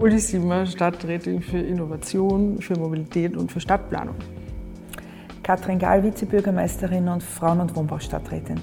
Uli 0.00 0.18
Simmer, 0.18 0.64
Stadträtin 0.64 1.42
für 1.42 1.58
Innovation, 1.58 2.58
für 2.62 2.74
Mobilität 2.74 3.36
und 3.36 3.52
für 3.52 3.60
Stadtplanung. 3.60 4.14
Katrin 5.42 5.78
Gahl, 5.78 6.02
Vizebürgermeisterin 6.02 7.06
und 7.06 7.22
Frauen- 7.22 7.60
und 7.60 7.76
Wohnbaustadträtin. 7.76 8.58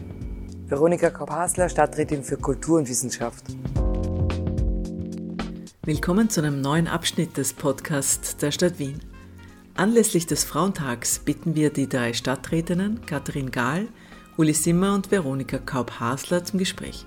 Veronika 0.65 1.11
Kaup-Hasler, 1.11 1.69
Stadträtin 1.69 2.23
für 2.23 2.37
Kultur 2.37 2.79
und 2.79 2.89
Wissenschaft. 2.89 3.45
Willkommen 5.83 6.31
zu 6.31 6.41
einem 6.41 6.59
neuen 6.59 6.87
Abschnitt 6.87 7.37
des 7.37 7.53
Podcasts 7.53 8.37
der 8.37 8.49
Stadt 8.49 8.79
Wien. 8.79 8.99
Anlässlich 9.75 10.25
des 10.25 10.43
Frauentags 10.43 11.19
bitten 11.19 11.53
wir 11.53 11.69
die 11.69 11.87
drei 11.87 12.13
Stadträtinnen 12.13 13.05
Katrin 13.05 13.51
Gahl, 13.51 13.89
Uli 14.37 14.53
Simmer 14.53 14.95
und 14.95 15.11
Veronika 15.11 15.59
Kaup-Hasler 15.59 16.43
zum 16.43 16.57
Gespräch. 16.57 17.05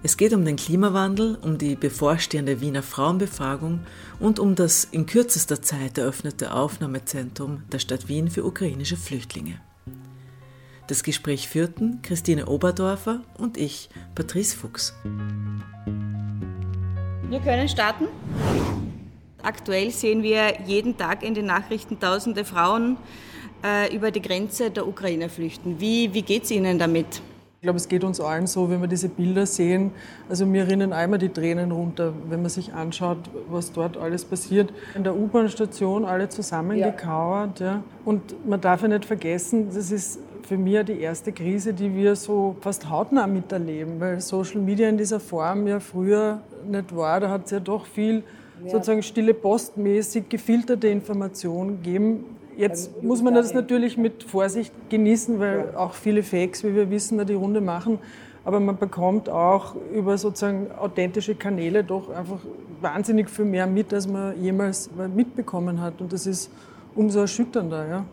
Es 0.00 0.16
geht 0.16 0.32
um 0.32 0.44
den 0.44 0.54
Klimawandel, 0.54 1.36
um 1.42 1.58
die 1.58 1.74
bevorstehende 1.74 2.60
Wiener 2.60 2.84
Frauenbefragung 2.84 3.80
und 4.20 4.38
um 4.38 4.54
das 4.54 4.84
in 4.84 5.06
kürzester 5.06 5.60
Zeit 5.60 5.98
eröffnete 5.98 6.54
Aufnahmezentrum 6.54 7.64
der 7.72 7.80
Stadt 7.80 8.06
Wien 8.06 8.30
für 8.30 8.44
ukrainische 8.44 8.96
Flüchtlinge. 8.96 9.60
Das 10.86 11.02
Gespräch 11.02 11.48
führten 11.48 12.00
Christine 12.02 12.46
Oberdorfer 12.46 13.22
und 13.38 13.56
ich, 13.56 13.88
Patrice 14.14 14.56
Fuchs. 14.56 14.94
Wir 17.28 17.40
können 17.40 17.68
starten. 17.68 18.06
Aktuell 19.42 19.90
sehen 19.90 20.22
wir 20.22 20.60
jeden 20.64 20.96
Tag 20.96 21.24
in 21.24 21.34
den 21.34 21.46
Nachrichten 21.46 21.98
tausende 21.98 22.44
Frauen 22.44 22.98
äh, 23.64 23.94
über 23.94 24.12
die 24.12 24.22
Grenze 24.22 24.70
der 24.70 24.86
Ukraine 24.86 25.28
flüchten. 25.28 25.80
Wie, 25.80 26.14
wie 26.14 26.22
geht 26.22 26.44
es 26.44 26.52
Ihnen 26.52 26.78
damit? 26.78 27.20
Ich 27.60 27.62
glaube, 27.62 27.78
es 27.78 27.88
geht 27.88 28.04
uns 28.04 28.20
allen 28.20 28.46
so, 28.46 28.70
wenn 28.70 28.80
wir 28.80 28.86
diese 28.86 29.08
Bilder 29.08 29.44
sehen. 29.44 29.90
Also 30.28 30.46
mir 30.46 30.68
rinnen 30.68 30.92
einmal 30.92 31.18
die 31.18 31.28
Tränen 31.28 31.72
runter, 31.72 32.12
wenn 32.28 32.40
man 32.40 32.50
sich 32.50 32.72
anschaut, 32.72 33.18
was 33.50 33.72
dort 33.72 33.96
alles 33.96 34.24
passiert. 34.24 34.72
In 34.94 35.02
der 35.02 35.16
U-Bahn-Station 35.16 36.04
alle 36.04 36.28
zusammengekauert. 36.28 37.58
Ja. 37.58 37.82
Und 38.04 38.46
man 38.48 38.60
darf 38.60 38.82
ja 38.82 38.88
nicht 38.88 39.04
vergessen, 39.04 39.70
das 39.74 39.90
ist 39.90 40.20
für 40.44 40.56
mich 40.56 40.84
die 40.84 41.00
erste 41.00 41.32
Krise, 41.32 41.74
die 41.74 41.92
wir 41.96 42.14
so 42.14 42.54
fast 42.60 42.88
hautnah 42.88 43.26
miterleben, 43.26 43.98
weil 43.98 44.20
Social 44.20 44.60
Media 44.60 44.88
in 44.88 44.96
dieser 44.96 45.18
Form 45.18 45.66
ja 45.66 45.80
früher 45.80 46.42
nicht 46.64 46.94
war. 46.94 47.18
Da 47.18 47.28
hat 47.28 47.46
es 47.46 47.50
ja 47.50 47.58
doch 47.58 47.86
viel 47.86 48.22
ja. 48.62 48.70
sozusagen 48.70 49.02
stille 49.02 49.34
postmäßig 49.34 50.28
gefilterte 50.28 50.86
Informationen 50.86 51.82
gegeben, 51.82 52.24
Jetzt 52.58 53.04
muss 53.04 53.22
man 53.22 53.34
das 53.34 53.54
natürlich 53.54 53.96
mit 53.96 54.24
Vorsicht 54.24 54.72
genießen, 54.90 55.38
weil 55.38 55.76
auch 55.76 55.92
viele 55.94 56.24
Fakes, 56.24 56.64
wie 56.64 56.74
wir 56.74 56.90
wissen, 56.90 57.24
die 57.24 57.34
Runde 57.34 57.60
machen. 57.60 58.00
Aber 58.44 58.58
man 58.58 58.76
bekommt 58.76 59.28
auch 59.28 59.76
über 59.94 60.18
sozusagen 60.18 60.66
authentische 60.76 61.36
Kanäle 61.36 61.84
doch 61.84 62.10
einfach 62.10 62.40
wahnsinnig 62.80 63.30
viel 63.30 63.44
mehr 63.44 63.68
mit, 63.68 63.94
als 63.94 64.08
man 64.08 64.42
jemals 64.42 64.90
mitbekommen 65.14 65.80
hat. 65.80 66.00
Und 66.00 66.12
das 66.12 66.26
ist 66.26 66.50
umso 66.96 67.20
erschütternder. 67.20 67.88
Ja. 67.88 68.04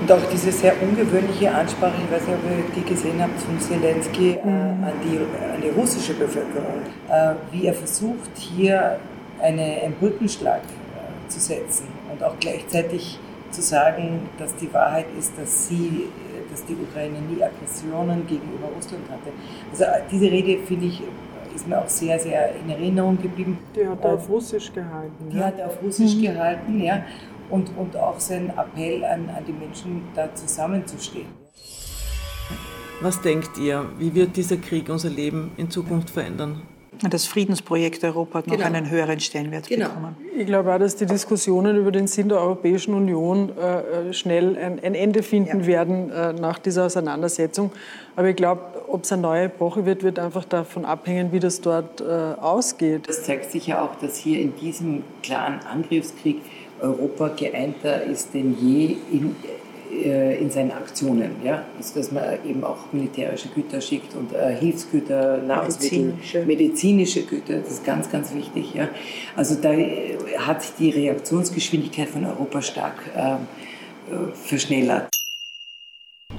Und 0.00 0.12
auch 0.12 0.30
diese 0.32 0.52
sehr 0.52 0.74
ungewöhnliche 0.80 1.52
Ansprache, 1.52 1.94
ich 2.04 2.14
weiß 2.14 2.28
nicht, 2.28 2.36
ob 2.36 2.44
ihr 2.44 2.82
die 2.82 2.88
gesehen 2.88 3.20
habt, 3.20 3.40
von 3.40 3.58
Zelensky 3.58 4.34
äh, 4.34 4.46
mhm. 4.46 4.84
an, 4.84 4.92
die, 5.02 5.16
an 5.16 5.60
die 5.60 5.70
russische 5.70 6.14
Bevölkerung, 6.14 6.82
äh, 7.08 7.34
wie 7.50 7.66
er 7.66 7.74
versucht, 7.74 8.30
hier 8.36 9.00
eine, 9.40 9.62
einen 9.82 9.94
Brückenschlag 9.94 10.60
äh, 10.60 11.28
zu 11.28 11.40
setzen 11.40 11.88
und 12.12 12.22
auch 12.22 12.34
gleichzeitig 12.38 13.18
zu 13.50 13.62
sagen, 13.62 14.28
dass 14.38 14.54
die 14.56 14.72
Wahrheit 14.72 15.06
ist, 15.18 15.32
dass 15.38 15.68
sie, 15.68 16.08
dass 16.50 16.64
die 16.64 16.74
Ukraine 16.74 17.18
nie 17.20 17.42
Aggressionen 17.42 18.26
gegenüber 18.26 18.68
Russland 18.74 19.08
hatte. 19.10 19.30
Also 19.70 19.84
diese 20.10 20.30
Rede 20.30 20.62
finde 20.64 20.86
ich 20.86 21.02
ist 21.54 21.66
mir 21.66 21.78
auch 21.78 21.88
sehr, 21.88 22.18
sehr 22.18 22.54
in 22.54 22.70
Erinnerung 22.70 23.20
geblieben. 23.20 23.58
Die 23.74 23.86
hat 23.86 24.02
er 24.04 24.14
auf 24.14 24.28
Russisch 24.28 24.72
gehalten. 24.72 25.30
Die 25.30 25.36
ja? 25.36 25.46
hat 25.46 25.58
er 25.58 25.66
auf 25.66 25.82
Russisch 25.82 26.14
mhm. 26.14 26.22
gehalten, 26.22 26.80
ja. 26.80 27.04
Und, 27.50 27.76
und 27.76 27.96
auch 27.96 28.20
sein 28.20 28.50
Appell 28.56 29.04
an, 29.04 29.28
an 29.28 29.44
die 29.46 29.52
Menschen, 29.52 30.02
da 30.14 30.32
zusammenzustehen. 30.34 31.26
Was 33.00 33.20
denkt 33.20 33.58
ihr, 33.58 33.86
wie 33.98 34.14
wird 34.14 34.36
dieser 34.36 34.58
Krieg 34.58 34.88
unser 34.88 35.10
Leben 35.10 35.52
in 35.56 35.70
Zukunft 35.70 36.10
verändern? 36.10 36.62
Das 37.08 37.26
Friedensprojekt 37.26 38.04
Europa 38.04 38.38
hat 38.38 38.46
noch 38.46 38.56
genau. 38.56 38.66
einen 38.66 38.90
höheren 38.90 39.20
Stellenwert 39.20 39.68
genau. 39.68 39.88
bekommen. 39.88 40.16
Ich 40.36 40.46
glaube 40.46 40.74
auch, 40.74 40.78
dass 40.78 40.96
die 40.96 41.06
Diskussionen 41.06 41.76
über 41.76 41.92
den 41.92 42.06
Sinn 42.06 42.28
der 42.28 42.38
Europäischen 42.38 42.94
Union 42.94 43.50
äh, 43.56 44.12
schnell 44.12 44.56
ein, 44.56 44.80
ein, 44.82 44.94
Ende 44.94 45.22
finden 45.22 45.60
ja. 45.60 45.66
werden 45.66 46.10
äh, 46.10 46.32
nach 46.32 46.58
dieser 46.58 46.86
Auseinandersetzung. 46.86 47.72
Aber 48.16 48.28
ich 48.28 48.36
glaube, 48.36 48.62
ob 48.88 49.04
es 49.04 49.12
eine 49.12 49.22
neue 49.22 49.44
Epoche 49.44 49.86
wird, 49.86 50.02
wird 50.02 50.18
einfach 50.18 50.44
davon 50.44 50.84
abhängen, 50.84 51.32
wie 51.32 51.40
das 51.40 51.60
dort 51.60 52.00
äh, 52.00 52.04
ausgeht. 52.04 53.08
Das 53.08 53.24
zeigt 53.24 53.50
sich 53.50 53.68
ja 53.68 53.82
auch, 53.82 53.94
dass 54.00 54.16
hier 54.16 54.40
in 54.40 54.56
diesem 54.56 55.02
klaren 55.22 55.60
Angriffskrieg 55.60 56.42
Europa 56.80 57.28
geeinter 57.28 58.02
ist 58.04 58.34
denn 58.34 58.56
je 58.60 58.96
in, 59.12 59.36
äh, 59.42 59.59
in 59.90 60.50
seinen 60.50 60.70
Aktionen. 60.70 61.36
Ja? 61.44 61.64
Also, 61.76 61.98
dass 61.98 62.12
man 62.12 62.22
eben 62.46 62.64
auch 62.64 62.92
militärische 62.92 63.48
Güter 63.48 63.80
schickt 63.80 64.14
und 64.14 64.32
äh, 64.32 64.54
Hilfsgüter, 64.54 65.38
Nahrungsmittel, 65.38 66.00
medizinische. 66.00 66.44
medizinische 66.46 67.22
Güter, 67.22 67.58
das 67.58 67.72
ist 67.72 67.84
ganz, 67.84 68.10
ganz 68.10 68.34
wichtig. 68.34 68.74
Ja? 68.74 68.88
Also 69.36 69.56
da 69.56 69.72
äh, 69.72 70.16
hat 70.38 70.62
sich 70.62 70.72
die 70.78 70.90
Reaktionsgeschwindigkeit 70.90 72.08
von 72.08 72.24
Europa 72.24 72.62
stark 72.62 73.02
äh, 73.14 73.36
verschnellert. 74.34 75.08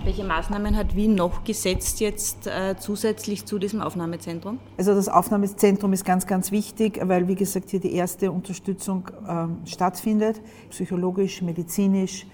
Welche 0.04 0.24
Maßnahmen 0.24 0.76
hat 0.78 0.96
Wien 0.96 1.14
noch 1.14 1.44
gesetzt 1.44 2.00
jetzt 2.00 2.48
äh, 2.48 2.76
zusätzlich 2.80 3.46
zu 3.46 3.60
diesem 3.60 3.82
Aufnahmezentrum? 3.82 4.58
Also 4.78 4.96
das 4.96 5.08
Aufnahmezentrum 5.08 5.94
ist 5.94 6.06
ganz, 6.06 6.26
ganz 6.26 6.52
wichtig, 6.52 7.00
weil 7.04 7.28
wie 7.28 7.36
gesagt 7.36 7.70
hier 7.70 7.80
die 7.80 7.94
erste 7.94 8.32
Unterstützung 8.32 9.12
ähm, 9.30 9.58
stattfindet, 9.66 10.42
psychologisch, 10.72 11.44
medizinisch, 11.44 12.26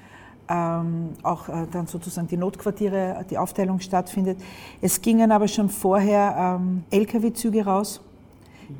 ähm, 0.50 1.10
auch 1.24 1.50
äh, 1.50 1.68
dann 1.72 1.88
sozusagen 1.88 2.28
die 2.28 2.38
Notquartiere, 2.38 3.26
die 3.30 3.38
Aufteilung 3.38 3.80
stattfindet. 3.80 4.40
Es 4.82 5.02
gingen 5.02 5.32
aber 5.32 5.48
schon 5.48 5.70
vorher 5.70 6.60
ähm, 6.60 6.84
Lkw-Züge 6.92 7.66
raus 7.66 8.02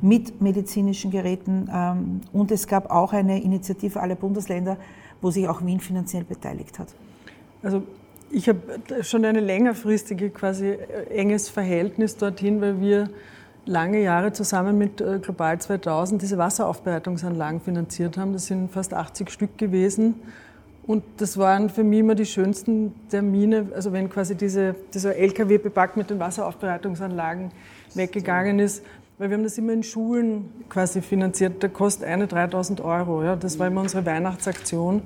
mit 0.00 0.40
medizinischen 0.40 1.10
Geräten 1.10 1.68
ähm, 1.72 2.20
und 2.32 2.50
es 2.50 2.66
gab 2.66 2.90
auch 2.90 3.12
eine 3.12 3.42
Initiative 3.42 4.00
aller 4.00 4.14
Bundesländer, 4.14 4.76
wo 5.20 5.30
sich 5.30 5.48
auch 5.48 5.64
Wien 5.64 5.80
finanziell 5.80 6.24
beteiligt 6.24 6.78
hat. 6.78 6.88
Also 7.62 7.82
ich 8.30 8.48
habe 8.48 8.60
schon 9.02 9.24
eine 9.24 9.40
längerfristige, 9.40 10.30
quasi 10.30 10.68
äh, 10.68 11.08
enges 11.10 11.48
Verhältnis 11.48 12.16
dorthin, 12.16 12.60
weil 12.60 12.80
wir 12.80 13.10
lange 13.64 14.00
Jahre 14.02 14.32
zusammen 14.32 14.78
mit 14.78 15.00
äh, 15.00 15.18
Global 15.20 15.60
2000 15.60 16.20
diese 16.20 16.38
Wasseraufbereitungsanlagen 16.38 17.60
finanziert 17.60 18.16
haben. 18.16 18.32
Das 18.32 18.46
sind 18.46 18.70
fast 18.70 18.94
80 18.94 19.30
Stück 19.30 19.58
gewesen. 19.58 20.16
Und 20.88 21.04
das 21.18 21.36
waren 21.36 21.68
für 21.68 21.84
mich 21.84 22.00
immer 22.00 22.14
die 22.14 22.24
schönsten 22.24 22.94
Termine, 23.10 23.68
also 23.74 23.92
wenn 23.92 24.08
quasi 24.08 24.34
diese, 24.34 24.74
dieser 24.94 25.14
LKW 25.16 25.58
bepackt 25.58 25.98
mit 25.98 26.08
den 26.08 26.18
Wasseraufbereitungsanlagen 26.18 27.50
weggegangen 27.94 28.58
ist, 28.58 28.82
weil 29.18 29.28
wir 29.28 29.36
haben 29.36 29.44
das 29.44 29.58
immer 29.58 29.74
in 29.74 29.82
Schulen 29.82 30.50
quasi 30.70 31.02
finanziert, 31.02 31.62
da 31.62 31.68
kostet 31.68 32.08
eine 32.08 32.26
3000 32.26 32.80
Euro. 32.80 33.22
Ja. 33.22 33.36
Das 33.36 33.58
war 33.58 33.66
immer 33.66 33.82
unsere 33.82 34.06
Weihnachtsaktion 34.06 35.02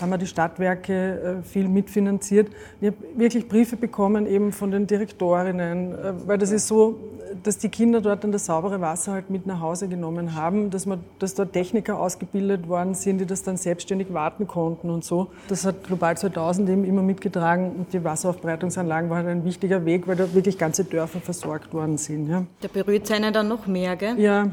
haben 0.00 0.10
wir 0.10 0.18
die 0.18 0.26
Stadtwerke 0.26 1.40
äh, 1.42 1.42
viel 1.42 1.68
mitfinanziert. 1.68 2.50
Ich 2.80 2.88
habe 2.88 2.96
wirklich 3.14 3.48
Briefe 3.48 3.76
bekommen 3.76 4.26
eben 4.26 4.52
von 4.52 4.70
den 4.70 4.86
Direktorinnen, 4.86 5.92
äh, 5.92 6.12
weil 6.26 6.38
das 6.38 6.50
ist 6.50 6.66
so, 6.66 6.98
dass 7.42 7.58
die 7.58 7.68
Kinder 7.68 8.00
dort 8.00 8.24
dann 8.24 8.32
das 8.32 8.46
saubere 8.46 8.80
Wasser 8.80 9.12
halt 9.12 9.30
mit 9.30 9.46
nach 9.46 9.60
Hause 9.60 9.88
genommen 9.88 10.34
haben, 10.34 10.70
dass, 10.70 10.86
man, 10.86 11.00
dass 11.18 11.34
dort 11.34 11.52
Techniker 11.52 11.98
ausgebildet 11.98 12.68
worden 12.68 12.94
sind, 12.94 13.18
die 13.18 13.26
das 13.26 13.42
dann 13.42 13.56
selbstständig 13.56 14.12
warten 14.12 14.46
konnten 14.46 14.90
und 14.90 15.04
so. 15.04 15.28
Das 15.48 15.64
hat 15.64 15.84
Global 15.84 16.16
2000 16.16 16.68
eben 16.68 16.84
immer 16.84 17.02
mitgetragen 17.02 17.72
und 17.76 17.92
die 17.92 18.02
Wasseraufbereitungsanlagen 18.04 19.10
waren 19.10 19.26
ein 19.26 19.44
wichtiger 19.44 19.84
Weg, 19.84 20.06
weil 20.06 20.16
dort 20.16 20.34
wirklich 20.34 20.58
ganze 20.58 20.84
Dörfer 20.84 21.20
versorgt 21.20 21.72
worden 21.74 21.98
sind. 21.98 22.28
Ja. 22.28 22.44
Da 22.60 22.68
berührt 22.68 23.04
es 23.04 23.10
einen 23.10 23.32
dann 23.32 23.48
noch 23.48 23.66
mehr, 23.66 23.96
gell? 23.96 24.18
Ja, 24.18 24.48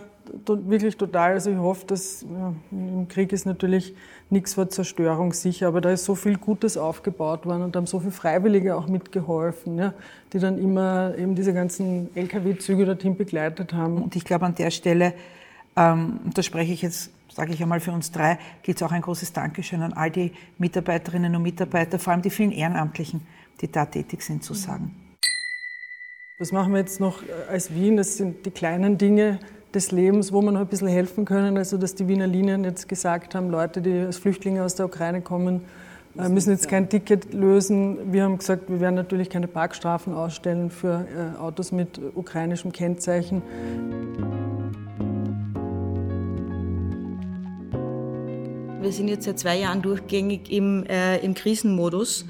wirklich 0.45 0.97
total. 0.97 1.33
Also 1.33 1.51
ich 1.51 1.57
hoffe, 1.57 1.85
dass 1.87 2.21
ja, 2.21 2.53
im 2.71 3.07
Krieg 3.07 3.31
ist 3.31 3.45
natürlich 3.45 3.93
nichts 4.29 4.53
vor 4.53 4.69
Zerstörung 4.69 5.33
sicher, 5.33 5.67
aber 5.67 5.81
da 5.81 5.91
ist 5.91 6.05
so 6.05 6.15
viel 6.15 6.37
Gutes 6.37 6.77
aufgebaut 6.77 7.45
worden 7.45 7.63
und 7.63 7.75
da 7.75 7.79
haben 7.79 7.87
so 7.87 7.99
viele 7.99 8.11
Freiwillige 8.11 8.75
auch 8.75 8.87
mitgeholfen, 8.87 9.77
ja, 9.77 9.93
die 10.33 10.39
dann 10.39 10.57
immer 10.57 11.15
eben 11.17 11.35
diese 11.35 11.53
ganzen 11.53 12.09
Lkw-Züge 12.15 12.85
dorthin 12.85 13.15
begleitet 13.17 13.73
haben. 13.73 14.01
Und 14.01 14.15
ich 14.15 14.23
glaube 14.23 14.45
an 14.45 14.55
der 14.55 14.71
Stelle, 14.71 15.13
ähm, 15.75 16.19
da 16.33 16.43
spreche 16.43 16.73
ich 16.73 16.81
jetzt, 16.81 17.11
sage 17.33 17.53
ich 17.53 17.61
einmal 17.61 17.79
für 17.79 17.91
uns 17.91 18.11
drei, 18.11 18.37
geht 18.63 18.75
es 18.77 18.83
auch 18.83 18.91
ein 18.91 19.01
großes 19.01 19.33
Dankeschön 19.33 19.81
an 19.81 19.93
all 19.93 20.11
die 20.11 20.31
Mitarbeiterinnen 20.57 21.35
und 21.35 21.41
Mitarbeiter, 21.41 21.99
vor 21.99 22.13
allem 22.13 22.21
die 22.21 22.29
vielen 22.29 22.51
Ehrenamtlichen, 22.51 23.21
die 23.61 23.71
da 23.71 23.85
tätig 23.85 24.21
sind, 24.21 24.43
zu 24.43 24.53
sagen. 24.53 24.95
Was 26.39 26.53
machen 26.53 26.71
wir 26.71 26.79
jetzt 26.79 27.01
noch 27.01 27.21
als 27.49 27.73
Wien? 27.73 27.97
Das 27.97 28.15
sind 28.15 28.45
die 28.45 28.51
kleinen 28.51 28.97
Dinge, 28.97 29.39
des 29.73 29.91
Lebens, 29.91 30.33
wo 30.33 30.41
wir 30.41 30.51
noch 30.51 30.61
ein 30.61 30.67
bisschen 30.67 30.87
helfen 30.87 31.25
können. 31.25 31.57
Also 31.57 31.77
dass 31.77 31.95
die 31.95 32.07
Wiener 32.07 32.27
Linien 32.27 32.63
jetzt 32.63 32.87
gesagt 32.87 33.35
haben, 33.35 33.49
Leute, 33.49 33.81
die 33.81 33.99
als 33.99 34.17
Flüchtlinge 34.17 34.63
aus 34.63 34.75
der 34.75 34.85
Ukraine 34.85 35.21
kommen, 35.21 35.61
äh, 36.17 36.29
müssen 36.29 36.51
jetzt 36.51 36.67
kein 36.67 36.89
Ticket 36.89 37.33
lösen. 37.33 38.11
Wir 38.11 38.23
haben 38.23 38.37
gesagt, 38.37 38.69
wir 38.69 38.79
werden 38.79 38.95
natürlich 38.95 39.29
keine 39.29 39.47
Parkstrafen 39.47 40.13
ausstellen 40.13 40.69
für 40.69 41.05
äh, 41.05 41.39
Autos 41.39 41.71
mit 41.71 41.99
ukrainischem 42.15 42.71
Kennzeichen. 42.71 43.41
Wir 48.81 48.93
sind 48.93 49.09
jetzt 49.09 49.25
seit 49.25 49.37
zwei 49.37 49.57
Jahren 49.57 49.81
durchgängig 49.81 50.49
im, 50.49 50.85
äh, 50.85 51.17
im 51.17 51.33
Krisenmodus. 51.33 52.25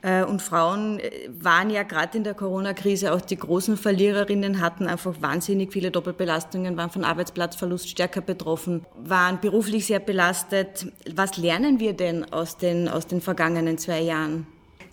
Äh, 0.00 0.24
und 0.24 0.40
Frauen 0.40 0.98
äh, 0.98 1.10
waren 1.38 1.68
ja 1.68 1.82
gerade 1.82 2.16
in 2.16 2.24
der 2.24 2.32
Corona-Krise 2.32 3.12
auch 3.12 3.20
die 3.20 3.36
großen 3.36 3.76
Verliererinnen, 3.76 4.62
hatten 4.62 4.86
einfach 4.86 5.20
wahnsinnig 5.20 5.74
viele 5.74 5.90
Doppelbelastungen, 5.90 6.78
waren 6.78 6.88
von 6.88 7.04
Arbeitsplatzverlust 7.04 7.86
stärker 7.86 8.22
betroffen, 8.22 8.86
waren 9.04 9.40
beruflich 9.42 9.84
sehr 9.86 9.98
belastet. 9.98 10.90
Was 11.14 11.36
lernen 11.36 11.80
wir 11.80 11.92
denn 11.92 12.24
aus 12.32 12.56
den, 12.56 12.88
aus 12.88 13.06
den 13.06 13.20
vergangenen 13.20 13.76
zwei 13.76 14.00
Jahren? 14.00 14.46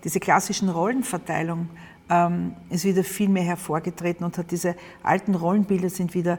Diese 0.04 0.20
klassischen 0.20 0.68
Rollenverteilung 0.68 1.70
ähm, 2.10 2.54
ist 2.68 2.84
wieder 2.84 3.02
viel 3.02 3.30
mehr 3.30 3.44
hervorgetreten 3.44 4.26
und 4.26 4.36
hat 4.36 4.50
diese 4.50 4.76
alten 5.02 5.34
Rollenbilder 5.34 5.88
sind 5.88 6.12
wieder 6.12 6.38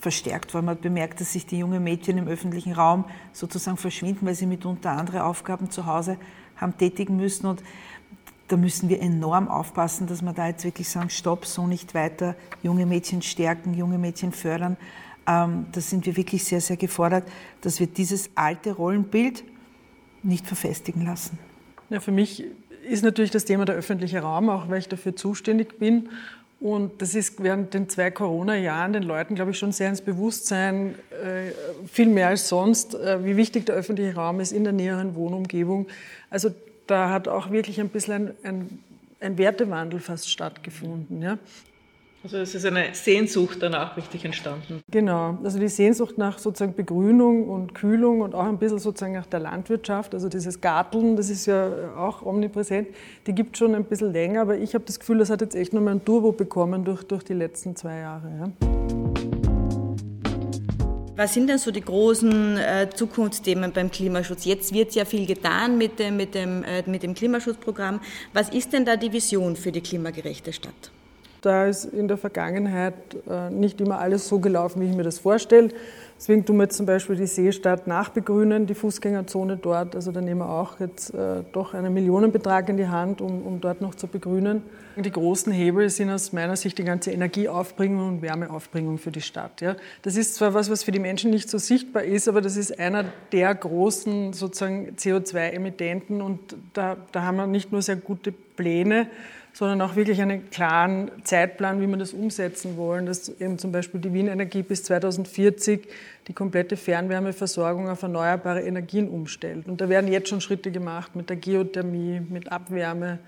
verstärkt 0.00 0.54
worden. 0.54 0.66
Man 0.66 0.76
hat 0.76 0.82
bemerkt, 0.82 1.20
dass 1.20 1.32
sich 1.32 1.46
die 1.46 1.58
jungen 1.58 1.82
Mädchen 1.82 2.18
im 2.18 2.26
öffentlichen 2.26 2.72
Raum 2.72 3.04
sozusagen 3.32 3.76
verschwinden, 3.76 4.26
weil 4.26 4.34
sie 4.34 4.46
mitunter 4.46 4.90
andere 4.90 5.24
Aufgaben 5.24 5.70
zu 5.70 5.86
Hause 5.86 6.16
haben 6.56 6.76
tätigen 6.76 7.16
müssen. 7.16 7.46
Und 7.46 7.62
da 8.48 8.56
müssen 8.56 8.88
wir 8.88 9.00
enorm 9.00 9.48
aufpassen, 9.48 10.06
dass 10.06 10.22
wir 10.22 10.32
da 10.32 10.48
jetzt 10.48 10.64
wirklich 10.64 10.88
sagen, 10.88 11.10
stopp, 11.10 11.46
so 11.46 11.66
nicht 11.66 11.94
weiter, 11.94 12.34
junge 12.62 12.86
Mädchen 12.86 13.22
stärken, 13.22 13.74
junge 13.74 13.98
Mädchen 13.98 14.32
fördern. 14.32 14.76
Ähm, 15.26 15.66
da 15.72 15.80
sind 15.80 16.06
wir 16.06 16.16
wirklich 16.16 16.44
sehr, 16.44 16.60
sehr 16.60 16.76
gefordert, 16.76 17.24
dass 17.60 17.78
wir 17.78 17.86
dieses 17.86 18.30
alte 18.34 18.72
Rollenbild 18.72 19.44
nicht 20.22 20.46
verfestigen 20.46 21.04
lassen. 21.04 21.38
Ja, 21.90 22.00
für 22.00 22.12
mich 22.12 22.44
ist 22.88 23.04
natürlich 23.04 23.30
das 23.30 23.44
Thema 23.44 23.64
der 23.64 23.74
öffentliche 23.74 24.20
Raum, 24.20 24.48
auch 24.48 24.68
weil 24.68 24.78
ich 24.78 24.88
dafür 24.88 25.14
zuständig 25.14 25.78
bin. 25.78 26.08
Und 26.60 27.00
das 27.00 27.14
ist 27.14 27.42
während 27.42 27.72
den 27.72 27.88
zwei 27.88 28.10
Corona-Jahren 28.10 28.92
den 28.92 29.02
Leuten, 29.02 29.34
glaube 29.34 29.52
ich, 29.52 29.58
schon 29.58 29.72
sehr 29.72 29.88
ins 29.88 30.02
Bewusstsein, 30.02 30.94
äh, 31.10 31.52
viel 31.88 32.08
mehr 32.08 32.28
als 32.28 32.50
sonst, 32.50 32.94
äh, 32.94 33.24
wie 33.24 33.38
wichtig 33.38 33.64
der 33.64 33.76
öffentliche 33.76 34.14
Raum 34.14 34.40
ist 34.40 34.52
in 34.52 34.64
der 34.64 34.74
näheren 34.74 35.14
Wohnumgebung. 35.14 35.86
Also 36.28 36.50
da 36.86 37.08
hat 37.08 37.28
auch 37.28 37.50
wirklich 37.50 37.80
ein 37.80 37.88
bisschen 37.88 38.12
ein, 38.12 38.34
ein, 38.42 38.78
ein 39.20 39.38
Wertewandel 39.38 40.00
fast 40.00 40.28
stattgefunden. 40.28 41.22
Ja. 41.22 41.38
Also 42.22 42.36
es 42.36 42.54
ist 42.54 42.66
eine 42.66 42.94
Sehnsucht 42.94 43.58
danach 43.60 43.96
richtig 43.96 44.26
entstanden. 44.26 44.82
Genau, 44.90 45.38
also 45.42 45.58
die 45.58 45.68
Sehnsucht 45.68 46.18
nach 46.18 46.38
sozusagen 46.38 46.74
Begrünung 46.74 47.48
und 47.48 47.74
Kühlung 47.74 48.20
und 48.20 48.34
auch 48.34 48.44
ein 48.44 48.58
bisschen 48.58 48.78
sozusagen 48.78 49.14
nach 49.14 49.24
der 49.24 49.40
Landwirtschaft, 49.40 50.12
also 50.12 50.28
dieses 50.28 50.60
Garteln, 50.60 51.16
das 51.16 51.30
ist 51.30 51.46
ja 51.46 51.94
auch 51.96 52.22
omnipräsent, 52.22 52.88
die 53.26 53.34
gibt 53.34 53.54
es 53.54 53.60
schon 53.60 53.74
ein 53.74 53.84
bisschen 53.84 54.12
länger, 54.12 54.42
aber 54.42 54.58
ich 54.58 54.74
habe 54.74 54.84
das 54.84 55.00
Gefühl, 55.00 55.16
das 55.16 55.30
hat 55.30 55.40
jetzt 55.40 55.54
echt 55.54 55.72
nochmal 55.72 55.94
ein 55.94 56.04
Turbo 56.04 56.32
bekommen 56.32 56.84
durch, 56.84 57.04
durch 57.04 57.24
die 57.24 57.32
letzten 57.32 57.74
zwei 57.74 58.00
Jahre. 58.00 58.28
Ja. 58.38 58.52
Was 61.16 61.32
sind 61.32 61.48
denn 61.48 61.58
so 61.58 61.70
die 61.70 61.82
großen 61.82 62.58
äh, 62.58 62.88
Zukunftsthemen 62.94 63.72
beim 63.72 63.90
Klimaschutz? 63.90 64.44
Jetzt 64.44 64.74
wird 64.74 64.94
ja 64.94 65.06
viel 65.06 65.24
getan 65.26 65.78
mit 65.78 65.98
dem, 65.98 66.18
mit, 66.18 66.34
dem, 66.34 66.64
äh, 66.64 66.82
mit 66.86 67.02
dem 67.02 67.14
Klimaschutzprogramm. 67.14 68.00
Was 68.34 68.50
ist 68.50 68.74
denn 68.74 68.84
da 68.84 68.96
die 68.96 69.12
Vision 69.12 69.56
für 69.56 69.72
die 69.72 69.80
klimagerechte 69.80 70.52
Stadt? 70.52 70.90
Da 71.42 71.66
ist 71.66 71.86
in 71.86 72.08
der 72.08 72.16
Vergangenheit 72.16 72.94
äh, 73.28 73.50
nicht 73.50 73.80
immer 73.80 73.98
alles 73.98 74.28
so 74.28 74.38
gelaufen, 74.38 74.80
wie 74.82 74.90
ich 74.90 74.96
mir 74.96 75.04
das 75.04 75.18
vorstelle. 75.18 75.70
Deswegen 76.20 76.44
tun 76.44 76.58
wir 76.58 76.64
jetzt 76.64 76.76
zum 76.76 76.84
Beispiel 76.84 77.16
die 77.16 77.26
Seestadt 77.26 77.86
nachbegrünen, 77.86 78.66
die 78.66 78.74
Fußgängerzone 78.74 79.56
dort. 79.56 79.94
Also 79.94 80.12
da 80.12 80.20
nehmen 80.20 80.40
wir 80.40 80.50
auch 80.50 80.78
jetzt 80.78 81.14
äh, 81.14 81.42
doch 81.52 81.72
einen 81.72 81.94
Millionenbetrag 81.94 82.68
in 82.68 82.76
die 82.76 82.88
Hand, 82.88 83.22
um, 83.22 83.40
um 83.46 83.58
dort 83.62 83.80
noch 83.80 83.94
zu 83.94 84.06
begrünen. 84.06 84.62
Die 84.96 85.10
großen 85.10 85.50
Hebel 85.50 85.88
sind 85.88 86.10
aus 86.10 86.34
meiner 86.34 86.56
Sicht 86.56 86.76
die 86.76 86.84
ganze 86.84 87.10
Energieaufbringung 87.12 88.06
und 88.06 88.22
Wärmeaufbringung 88.22 88.98
für 88.98 89.10
die 89.10 89.22
Stadt. 89.22 89.62
Ja. 89.62 89.76
Das 90.02 90.16
ist 90.16 90.34
zwar 90.34 90.52
was, 90.52 90.70
was 90.70 90.82
für 90.82 90.92
die 90.92 90.98
Menschen 90.98 91.30
nicht 91.30 91.48
so 91.48 91.56
sichtbar 91.56 92.02
ist, 92.02 92.28
aber 92.28 92.42
das 92.42 92.58
ist 92.58 92.78
einer 92.78 93.06
der 93.32 93.54
großen 93.54 94.34
sozusagen 94.34 94.96
CO2-Emittenten 94.98 96.20
und 96.20 96.38
da, 96.74 96.98
da 97.12 97.22
haben 97.22 97.36
wir 97.36 97.46
nicht 97.46 97.72
nur 97.72 97.80
sehr 97.80 97.96
gute 97.96 98.30
Pläne, 98.30 99.06
sondern 99.52 99.80
auch 99.80 99.96
wirklich 99.96 100.20
einen 100.22 100.50
klaren 100.50 101.10
Zeitplan, 101.24 101.80
wie 101.80 101.86
wir 101.86 101.96
das 101.96 102.12
umsetzen 102.12 102.76
wollen, 102.76 103.06
dass 103.06 103.28
eben 103.40 103.58
zum 103.58 103.72
Beispiel 103.72 104.00
die 104.00 104.12
Wien 104.12 104.28
Energie 104.28 104.62
bis 104.62 104.84
2040 104.84 105.88
die 106.28 106.32
komplette 106.32 106.76
Fernwärmeversorgung 106.76 107.88
auf 107.88 108.02
erneuerbare 108.02 108.62
Energien 108.62 109.08
umstellt. 109.08 109.66
Und 109.66 109.80
da 109.80 109.88
werden 109.88 110.10
jetzt 110.10 110.28
schon 110.28 110.40
Schritte 110.40 110.70
gemacht 110.70 111.16
mit 111.16 111.28
der 111.28 111.36
Geothermie, 111.36 112.20
mit 112.28 112.50
Abwärme. 112.52 113.18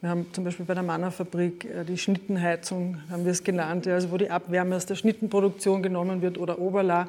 Wir 0.00 0.10
haben 0.10 0.26
zum 0.32 0.44
Beispiel 0.44 0.66
bei 0.66 0.74
der 0.74 0.82
Mannerfabrik 0.82 1.64
äh, 1.64 1.84
die 1.84 1.98
Schnittenheizung, 1.98 2.98
haben 3.10 3.24
wir 3.24 3.32
es 3.32 3.44
genannt, 3.44 3.86
also 3.86 4.10
wo 4.10 4.16
die 4.16 4.30
Abwärme 4.30 4.76
aus 4.76 4.86
der 4.86 4.94
Schnittenproduktion 4.94 5.82
genommen 5.82 6.22
wird 6.22 6.38
oder 6.38 6.58
Oberla. 6.58 7.08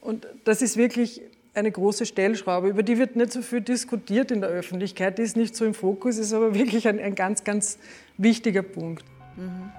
Und 0.00 0.26
das 0.44 0.62
ist 0.62 0.76
wirklich 0.76 1.22
eine 1.56 1.72
große 1.72 2.06
Stellschraube, 2.06 2.68
über 2.68 2.82
die 2.82 2.98
wird 2.98 3.16
nicht 3.16 3.32
so 3.32 3.42
viel 3.42 3.62
diskutiert 3.62 4.30
in 4.30 4.42
der 4.42 4.50
Öffentlichkeit, 4.50 5.18
die 5.18 5.22
ist 5.22 5.36
nicht 5.36 5.56
so 5.56 5.64
im 5.64 5.74
Fokus, 5.74 6.18
ist 6.18 6.32
aber 6.32 6.54
wirklich 6.58 6.86
ein, 6.86 7.00
ein 7.00 7.14
ganz, 7.14 7.44
ganz 7.44 7.78
wichtiger 8.18 8.62
Punkt. 8.62 9.04
Mhm. 9.36 9.72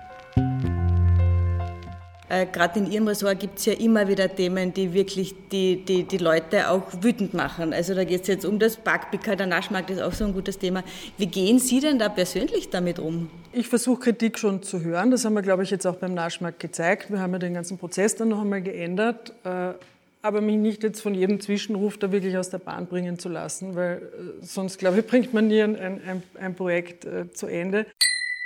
Äh, 2.29 2.45
Gerade 2.47 2.79
in 2.79 2.91
Ihrem 2.91 3.07
Ressort 3.07 3.39
gibt 3.39 3.59
es 3.59 3.65
ja 3.65 3.73
immer 3.73 4.07
wieder 4.07 4.33
Themen, 4.33 4.73
die 4.73 4.93
wirklich 4.93 5.33
die, 5.49 5.85
die, 5.85 6.03
die 6.03 6.17
Leute 6.17 6.69
auch 6.69 6.83
wütend 7.01 7.33
machen. 7.33 7.71
Also 7.71 7.93
da 7.93 8.03
geht 8.03 8.23
es 8.23 8.27
jetzt 8.27 8.45
um 8.45 8.59
das 8.59 8.75
Backpicker, 8.75 9.37
der 9.37 9.47
Naschmarkt 9.47 9.89
ist 9.89 10.01
auch 10.01 10.11
so 10.11 10.25
ein 10.25 10.33
gutes 10.33 10.57
Thema. 10.57 10.83
Wie 11.17 11.27
gehen 11.27 11.59
Sie 11.59 11.79
denn 11.79 11.99
da 11.99 12.09
persönlich 12.09 12.69
damit 12.69 12.99
um? 12.99 13.29
Ich 13.53 13.69
versuche 13.69 14.01
Kritik 14.01 14.37
schon 14.37 14.61
zu 14.61 14.81
hören. 14.81 15.09
Das 15.09 15.23
haben 15.23 15.35
wir, 15.35 15.41
glaube 15.41 15.63
ich, 15.63 15.69
jetzt 15.69 15.87
auch 15.87 15.95
beim 15.95 16.13
Naschmarkt 16.13 16.59
gezeigt. 16.59 17.09
Wir 17.09 17.21
haben 17.21 17.31
ja 17.31 17.39
den 17.39 17.53
ganzen 17.53 17.77
Prozess 17.77 18.15
dann 18.15 18.27
noch 18.27 18.41
einmal 18.41 18.61
geändert. 18.61 19.31
Äh, 19.45 19.73
aber 20.27 20.41
mich 20.41 20.57
nicht 20.57 20.83
jetzt 20.83 21.01
von 21.01 21.13
jedem 21.13 21.39
Zwischenruf 21.39 21.97
da 21.97 22.11
wirklich 22.11 22.37
aus 22.37 22.49
der 22.49 22.59
Bahn 22.59 22.87
bringen 22.87 23.17
zu 23.17 23.29
lassen, 23.29 23.75
weil 23.75 23.97
äh, 23.97 24.45
sonst, 24.45 24.77
glaube 24.77 24.99
ich, 24.99 25.07
bringt 25.07 25.33
man 25.33 25.47
nie 25.47 25.61
ein, 25.61 25.75
ein, 25.75 26.23
ein 26.39 26.55
Projekt 26.55 27.05
äh, 27.05 27.31
zu 27.31 27.47
Ende. 27.47 27.85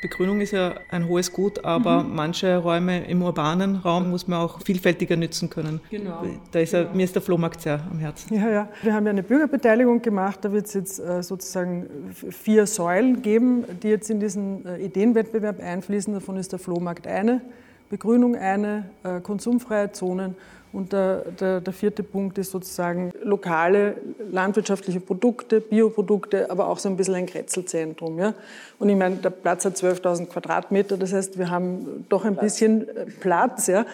Begrünung 0.02 0.42
ist 0.42 0.52
ja 0.52 0.74
ein 0.90 1.08
hohes 1.08 1.32
Gut, 1.32 1.64
aber 1.64 2.04
mhm. 2.04 2.16
manche 2.16 2.58
Räume 2.58 3.06
im 3.06 3.22
urbanen 3.22 3.76
Raum 3.76 4.10
muss 4.10 4.28
man 4.28 4.40
auch 4.40 4.60
vielfältiger 4.62 5.16
nützen 5.16 5.50
können. 5.50 5.80
Genau. 5.92 6.24
Da 6.52 6.60
ist 6.60 6.74
ja, 6.74 6.84
genau. 6.84 6.96
Mir 6.96 7.04
ist 7.04 7.14
der 7.14 7.22
Flohmarkt 7.22 7.62
sehr 7.62 7.86
am 7.90 8.00
Herzen. 8.00 8.34
Ja, 8.34 8.50
ja. 8.50 8.70
Wir 8.82 8.94
haben 8.94 9.06
ja 9.06 9.12
eine 9.12 9.22
Bürgerbeteiligung 9.22 10.02
gemacht. 10.02 10.40
Da 10.42 10.52
wird 10.52 10.66
es 10.66 10.74
jetzt 10.74 11.00
äh, 11.00 11.22
sozusagen 11.22 11.88
vier 12.32 12.66
Säulen 12.66 13.22
geben, 13.22 13.64
die 13.84 13.90
jetzt 13.90 14.10
in 14.10 14.20
diesen 14.20 14.66
Ideenwettbewerb 14.80 15.60
einfließen. 15.60 16.14
Davon 16.16 16.38
ist 16.38 16.52
der 16.52 16.60
Flohmarkt 16.60 17.06
eine, 17.06 17.42
Begrünung 17.90 18.36
eine, 18.36 18.90
konsumfreie 19.22 19.92
Zonen 19.92 20.36
und 20.74 20.94
der, 20.94 21.26
der, 21.40 21.62
der, 21.62 21.74
vierte 21.74 22.02
Punkt 22.02 22.38
ist 22.38 22.52
sozusagen 22.52 23.12
lokale 23.24 23.96
landwirtschaftliche 24.32 25.02
Produkte, 25.02 25.60
Bioprodukte, 25.60 26.50
aber 26.50 26.68
auch 26.68 26.80
so 26.80 26.88
ein 26.88 26.96
bisschen 26.96 27.16
ein 27.16 27.26
Kretzelzentrum. 27.26 28.18
Ja? 28.18 28.34
Und 28.80 28.90
ich 28.90 28.96
meine, 28.96 29.18
der 29.18 29.32
Platz 29.32 29.66
hat 29.66 29.76
12.000 29.76 30.28
Quadratmeter, 30.28 30.98
das 30.98 31.12
heißt, 31.12 31.38
wir 31.38 31.50
haben 31.50 32.06
doch 32.08 32.24
ein 32.24 32.36
bisschen 32.38 32.88
äh, 32.88 33.06
Platz. 33.20 33.68
Ja? 33.68 33.86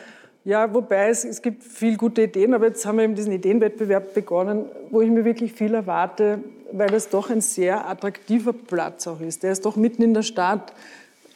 Ja, 0.43 0.73
wobei 0.73 1.09
es, 1.09 1.25
es 1.25 1.41
gibt 1.41 1.63
viel 1.63 1.97
gute 1.97 2.21
Ideen, 2.21 2.53
aber 2.53 2.67
jetzt 2.67 2.85
haben 2.85 2.97
wir 2.97 3.05
eben 3.05 3.15
diesen 3.15 3.33
Ideenwettbewerb 3.33 4.13
begonnen, 4.13 4.65
wo 4.91 5.01
ich 5.01 5.09
mir 5.09 5.25
wirklich 5.25 5.53
viel 5.53 5.73
erwarte, 5.73 6.39
weil 6.71 6.93
es 6.93 7.09
doch 7.09 7.29
ein 7.29 7.41
sehr 7.41 7.89
attraktiver 7.89 8.53
Platz 8.53 9.07
auch 9.07 9.19
ist. 9.19 9.43
Der 9.43 9.51
ist 9.51 9.65
doch 9.65 9.75
mitten 9.75 10.03
in 10.03 10.13
der 10.13 10.21
Stadt 10.21 10.73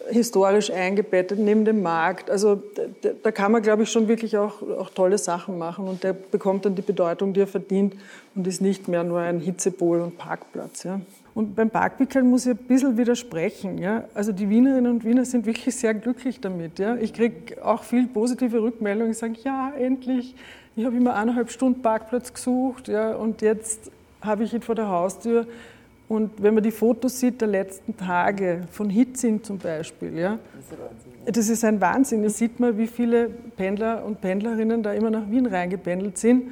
historisch 0.09 0.71
eingebettet 0.71 1.39
neben 1.39 1.65
dem 1.65 1.81
Markt. 1.81 2.29
Also 2.29 2.61
da, 3.23 3.31
kann 3.31 3.51
man, 3.51 3.61
glaube 3.61 3.83
ich, 3.83 3.91
schon 3.91 4.07
wirklich 4.07 4.37
auch, 4.37 4.61
auch, 4.61 4.89
tolle 4.89 5.17
Sachen 5.17 5.57
machen 5.57 5.87
und 5.87 6.03
der 6.03 6.13
bekommt 6.13 6.65
dann 6.65 6.75
die 6.75 6.81
Bedeutung, 6.81 7.33
die 7.33 7.41
er 7.41 7.47
verdient 7.47 7.95
und 8.35 8.47
ist 8.47 8.61
nicht 8.61 8.87
mehr 8.87 9.03
nur 9.03 9.19
ein 9.19 9.39
Hitzepol 9.39 10.01
und 10.01 10.17
Parkplatz. 10.17 10.83
Ja. 10.83 11.01
Und 11.33 11.55
beim 11.55 11.69
Parkwickeln 11.69 12.29
muss 12.29 12.45
ich 12.45 12.51
ein 12.51 12.57
bisschen 12.57 12.97
widersprechen. 12.97 13.77
Ja. 13.77 14.05
Also 14.13 14.31
die 14.31 14.49
Wienerinnen 14.49 14.91
und 14.91 15.05
Wiener 15.05 15.25
sind 15.25 15.45
wirklich 15.45 15.75
sehr 15.75 15.93
glücklich 15.93 16.41
damit. 16.41 16.79
Ja. 16.79 16.95
Ich 16.95 17.13
kriege 17.13 17.63
auch 17.63 17.83
viel 17.83 18.07
positive 18.07 18.61
Rückmeldungen. 18.61 19.11
Ich 19.11 19.17
sage, 19.17 19.35
ja, 19.43 19.71
endlich, 19.77 20.35
ich 20.75 20.85
habe 20.85 20.97
immer 20.97 21.15
eineinhalb 21.15 21.51
Stunden 21.51 21.81
Parkplatz 21.81 22.33
gesucht 22.33 22.87
ja, 22.87 23.15
und 23.15 23.41
jetzt 23.41 23.91
habe 24.21 24.43
ich 24.43 24.53
ihn 24.53 24.61
vor 24.61 24.75
der 24.75 24.89
Haustür. 24.89 25.47
Und 26.11 26.43
wenn 26.43 26.53
man 26.53 26.61
die 26.61 26.71
Fotos 26.71 27.21
sieht 27.21 27.39
der 27.39 27.47
letzten 27.47 27.95
Tage 27.95 28.63
von 28.69 28.89
Hitzing 28.89 29.43
zum 29.43 29.59
Beispiel, 29.59 30.19
ja, 30.19 30.39
das 31.25 31.47
ist 31.47 31.63
ein 31.63 31.79
Wahnsinn. 31.79 32.21
Da 32.21 32.27
sieht 32.27 32.59
man, 32.59 32.77
wie 32.77 32.87
viele 32.87 33.29
Pendler 33.29 34.03
und 34.03 34.19
Pendlerinnen 34.19 34.83
da 34.83 34.91
immer 34.91 35.09
nach 35.09 35.31
Wien 35.31 35.45
reingependelt 35.45 36.17
sind. 36.17 36.51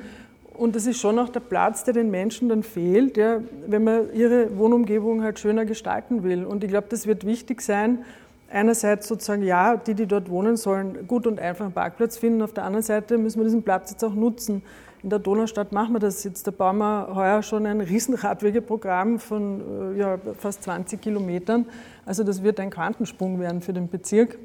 Und 0.53 0.77
das 0.77 0.85
ist 0.85 1.01
schon 1.01 1.19
auch 1.19 1.27
der 1.27 1.41
Platz, 1.41 1.83
der 1.83 1.93
den 1.93 2.09
Menschen 2.09 2.47
dann 2.47 2.63
fehlt, 2.63 3.17
ja, 3.17 3.41
wenn 3.67 3.83
man 3.83 4.13
ihre 4.13 4.57
Wohnumgebung 4.57 5.23
halt 5.23 5.39
schöner 5.39 5.65
gestalten 5.65 6.23
will. 6.23 6.45
Und 6.45 6.63
ich 6.63 6.69
glaube, 6.69 6.87
das 6.89 7.05
wird 7.05 7.25
wichtig 7.25 7.61
sein. 7.61 8.05
Einerseits 8.49 9.09
sozusagen, 9.09 9.43
ja, 9.43 9.75
die, 9.75 9.93
die 9.93 10.05
dort 10.05 10.29
wohnen, 10.29 10.55
sollen 10.55 11.05
gut 11.05 11.27
und 11.27 11.37
einfach 11.37 11.65
einen 11.65 11.73
Parkplatz 11.73 12.17
finden. 12.17 12.41
Auf 12.43 12.53
der 12.53 12.63
anderen 12.63 12.83
Seite 12.83 13.17
müssen 13.17 13.39
wir 13.41 13.43
diesen 13.43 13.63
Platz 13.63 13.91
jetzt 13.91 14.05
auch 14.05 14.15
nutzen. 14.15 14.63
In 15.01 15.09
der 15.09 15.19
Donaustadt 15.19 15.71
machen 15.71 15.93
wir 15.93 15.99
das 15.99 16.23
jetzt. 16.23 16.45
Da 16.45 16.51
bauen 16.51 16.77
wir 16.77 17.15
heuer 17.15 17.41
schon 17.41 17.65
ein 17.65 17.79
Riesenradwegeprogramm 17.79 19.19
von 19.19 19.95
äh, 19.95 19.99
ja, 19.99 20.19
fast 20.37 20.63
20 20.63 21.01
Kilometern. 21.01 21.65
Also 22.05 22.23
das 22.23 22.43
wird 22.43 22.59
ein 22.59 22.69
Quantensprung 22.69 23.39
werden 23.39 23.61
für 23.61 23.71
den 23.71 23.87
Bezirk, 23.87 24.37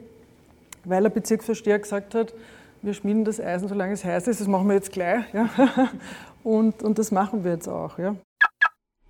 weil 0.85 1.03
der 1.03 1.11
Bezirksversteher 1.11 1.79
gesagt 1.79 2.15
hat, 2.15 2.35
wir 2.83 2.95
schmieden 2.95 3.25
das 3.25 3.41
Eisen, 3.41 3.69
solange 3.69 3.95
es 3.95 4.05
heiß 4.05 4.29
ist. 4.29 4.41
Das 4.41 4.47
machen 4.47 4.69
wir 4.69 4.75
jetzt 4.75 4.93
gleich. 4.93 5.25
Ja? 5.33 5.49
Und, 6.45 6.83
und 6.83 6.99
das 6.99 7.11
machen 7.11 7.43
wir 7.43 7.53
jetzt 7.53 7.69
auch. 7.69 7.99
Ja? 7.99 8.17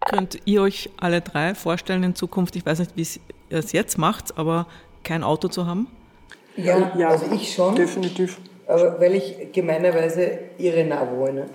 Könnt 0.07 0.39
ihr 0.45 0.63
euch 0.63 0.89
alle 0.99 1.21
drei 1.21 1.57
vorstellen, 1.57 2.05
in 2.05 2.15
Zukunft, 2.15 2.55
ich 2.55 2.65
weiß 2.65 2.79
nicht, 2.79 2.97
wie 2.97 3.03
ihr 3.51 3.59
es 3.59 3.73
jetzt 3.73 3.99
macht, 3.99 4.39
aber 4.39 4.69
kein 5.03 5.25
Auto 5.25 5.49
zu 5.49 5.67
haben? 5.67 5.89
Ja, 6.57 6.97
ja 6.97 7.09
also 7.09 7.27
ich 7.33 7.53
schon. 7.53 7.75
Definitiv. 7.75 8.39
Aber 8.67 9.01
weil 9.01 9.15
ich 9.15 9.53
gemeinerweise 9.53 10.39
nah 10.89 11.07
wohne. 11.11 11.47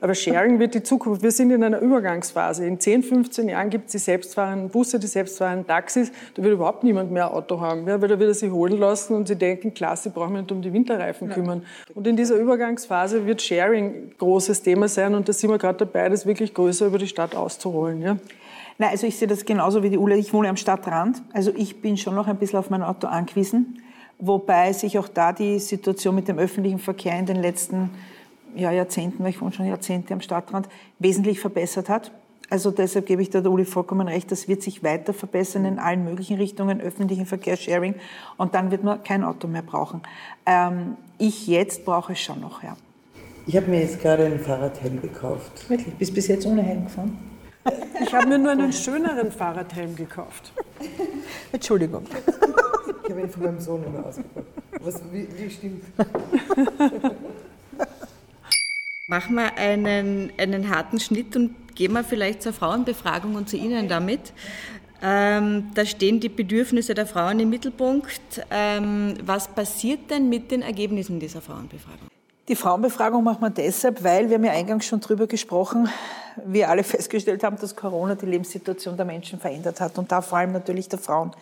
Aber 0.00 0.14
Sharing 0.14 0.58
wird 0.58 0.74
die 0.74 0.82
Zukunft. 0.82 1.22
Wir 1.22 1.30
sind 1.30 1.50
in 1.50 1.62
einer 1.62 1.80
Übergangsphase. 1.80 2.66
In 2.66 2.80
10, 2.80 3.02
15 3.02 3.48
Jahren 3.48 3.70
gibt 3.70 3.86
es 3.86 3.92
die 3.92 3.98
selbstfahrenden 3.98 4.68
Busse, 4.68 4.98
die 4.98 5.06
selbstfahrenden 5.06 5.66
Taxis. 5.66 6.10
Da 6.34 6.42
wird 6.42 6.54
überhaupt 6.54 6.84
niemand 6.84 7.10
mehr 7.10 7.28
ein 7.28 7.32
Auto 7.32 7.60
haben, 7.60 7.86
ja, 7.86 8.00
weil 8.00 8.08
da 8.08 8.18
wird 8.18 8.30
er 8.30 8.34
sich 8.34 8.50
holen 8.50 8.78
lassen 8.78 9.14
und 9.14 9.28
sie 9.28 9.36
denken, 9.36 9.74
klasse, 9.74 10.10
brauchen 10.10 10.34
wir 10.34 10.42
nicht 10.42 10.52
um 10.52 10.62
die 10.62 10.72
Winterreifen 10.72 11.28
ja. 11.28 11.34
kümmern. 11.34 11.64
Und 11.94 12.06
in 12.06 12.16
dieser 12.16 12.36
Übergangsphase 12.36 13.26
wird 13.26 13.42
Sharing 13.42 13.86
ein 13.86 14.12
großes 14.18 14.62
Thema 14.62 14.88
sein 14.88 15.14
und 15.14 15.28
da 15.28 15.32
sind 15.32 15.50
wir 15.50 15.58
gerade 15.58 15.78
dabei, 15.78 16.08
das 16.08 16.26
wirklich 16.26 16.54
größer 16.54 16.86
über 16.86 16.98
die 16.98 17.08
Stadt 17.08 17.34
auszurollen. 17.34 18.02
Ja. 18.02 18.16
Nein, 18.78 18.90
also 18.90 19.06
ich 19.06 19.18
sehe 19.18 19.28
das 19.28 19.44
genauso 19.44 19.82
wie 19.82 19.90
die 19.90 19.98
Ule. 19.98 20.16
Ich 20.16 20.32
wohne 20.32 20.48
am 20.48 20.56
Stadtrand. 20.56 21.22
Also 21.32 21.52
ich 21.54 21.82
bin 21.82 21.96
schon 21.96 22.14
noch 22.14 22.28
ein 22.28 22.38
bisschen 22.38 22.58
auf 22.58 22.70
mein 22.70 22.82
Auto 22.82 23.06
angewiesen. 23.06 23.82
Wobei 24.20 24.72
sich 24.72 24.98
auch 24.98 25.08
da 25.08 25.32
die 25.32 25.58
Situation 25.58 26.14
mit 26.14 26.28
dem 26.28 26.38
öffentlichen 26.38 26.78
Verkehr 26.78 27.18
in 27.18 27.26
den 27.26 27.36
letzten 27.36 27.90
ja, 28.54 28.70
Jahrzehnten, 28.70 29.22
weil 29.22 29.30
ich 29.30 29.40
wohne 29.40 29.52
schon 29.52 29.66
Jahrzehnte 29.66 30.12
am 30.12 30.20
Stadtrand, 30.20 30.68
wesentlich 30.98 31.40
verbessert 31.40 31.88
hat. 31.88 32.12
Also 32.50 32.72
deshalb 32.72 33.06
gebe 33.06 33.22
ich 33.22 33.30
da 33.30 33.40
der 33.40 33.50
Uli 33.50 33.64
vollkommen 33.64 34.08
recht, 34.08 34.32
das 34.32 34.48
wird 34.48 34.62
sich 34.62 34.82
weiter 34.82 35.14
verbessern 35.14 35.64
in 35.64 35.78
allen 35.78 36.04
möglichen 36.04 36.36
Richtungen, 36.36 36.80
öffentlichen 36.80 37.24
Verkehrssharing 37.24 37.94
und 38.38 38.54
dann 38.54 38.72
wird 38.72 38.82
man 38.82 39.02
kein 39.04 39.22
Auto 39.22 39.46
mehr 39.46 39.62
brauchen. 39.62 40.02
Ähm, 40.46 40.96
ich 41.16 41.46
jetzt 41.46 41.84
brauche 41.84 42.12
es 42.12 42.20
schon 42.20 42.40
noch, 42.40 42.64
ja. 42.64 42.76
Ich 43.46 43.56
habe 43.56 43.68
mir 43.68 43.80
jetzt 43.80 44.00
gerade 44.00 44.26
ein 44.26 44.40
Fahrradhelm 44.40 45.00
gekauft. 45.00 45.68
Wirklich? 45.70 45.94
Bist 45.94 46.12
bis 46.12 46.26
jetzt 46.26 46.44
ohne 46.44 46.62
Helm 46.62 46.84
gefahren? 46.84 47.16
Ich 48.02 48.12
habe 48.12 48.26
mir 48.26 48.38
nur 48.38 48.52
einen 48.52 48.72
schöneren 48.72 49.30
Fahrradhelm 49.30 49.94
gekauft. 49.94 50.52
Entschuldigung. 51.52 52.04
Ich 53.04 53.10
habe 53.10 53.20
ihn 53.22 53.30
von 53.30 53.42
meinem 53.42 53.60
Sohn 53.60 53.84
immer 53.84 54.06
ausgepackt. 54.06 54.46
Was, 54.80 55.00
wie, 55.12 55.26
wie 55.36 55.50
stimmt? 55.50 55.84
Machen 59.06 59.34
wir 59.34 59.56
einen, 59.56 60.32
einen 60.38 60.68
harten 60.70 61.00
Schnitt 61.00 61.34
und 61.34 61.74
gehen 61.74 61.92
wir 61.92 62.04
vielleicht 62.04 62.42
zur 62.42 62.52
Frauenbefragung 62.52 63.34
und 63.34 63.48
zu 63.48 63.56
Ihnen 63.56 63.88
damit. 63.88 64.32
Ähm, 65.02 65.70
da 65.74 65.86
stehen 65.86 66.20
die 66.20 66.28
Bedürfnisse 66.28 66.94
der 66.94 67.06
Frauen 67.06 67.40
im 67.40 67.50
Mittelpunkt. 67.50 68.44
Ähm, 68.50 69.14
was 69.24 69.48
passiert 69.48 70.10
denn 70.10 70.28
mit 70.28 70.50
den 70.50 70.62
Ergebnissen 70.62 71.18
dieser 71.18 71.40
Frauenbefragung? 71.40 72.08
Die 72.48 72.56
Frauenbefragung 72.56 73.24
machen 73.24 73.40
wir 73.40 73.50
deshalb, 73.50 74.04
weil 74.04 74.28
wir 74.28 74.36
haben 74.36 74.44
ja 74.44 74.52
eingangs 74.52 74.86
schon 74.86 75.00
drüber 75.00 75.26
gesprochen, 75.26 75.88
wir 76.44 76.68
alle 76.68 76.82
festgestellt 76.84 77.44
haben, 77.44 77.56
dass 77.60 77.76
Corona 77.76 78.14
die 78.14 78.26
Lebenssituation 78.26 78.96
der 78.96 79.06
Menschen 79.06 79.38
verändert 79.38 79.80
hat 79.80 79.98
und 79.98 80.10
da 80.10 80.20
vor 80.20 80.38
allem 80.38 80.52
natürlich 80.52 80.88
der 80.88 80.98
Frauen. 80.98 81.32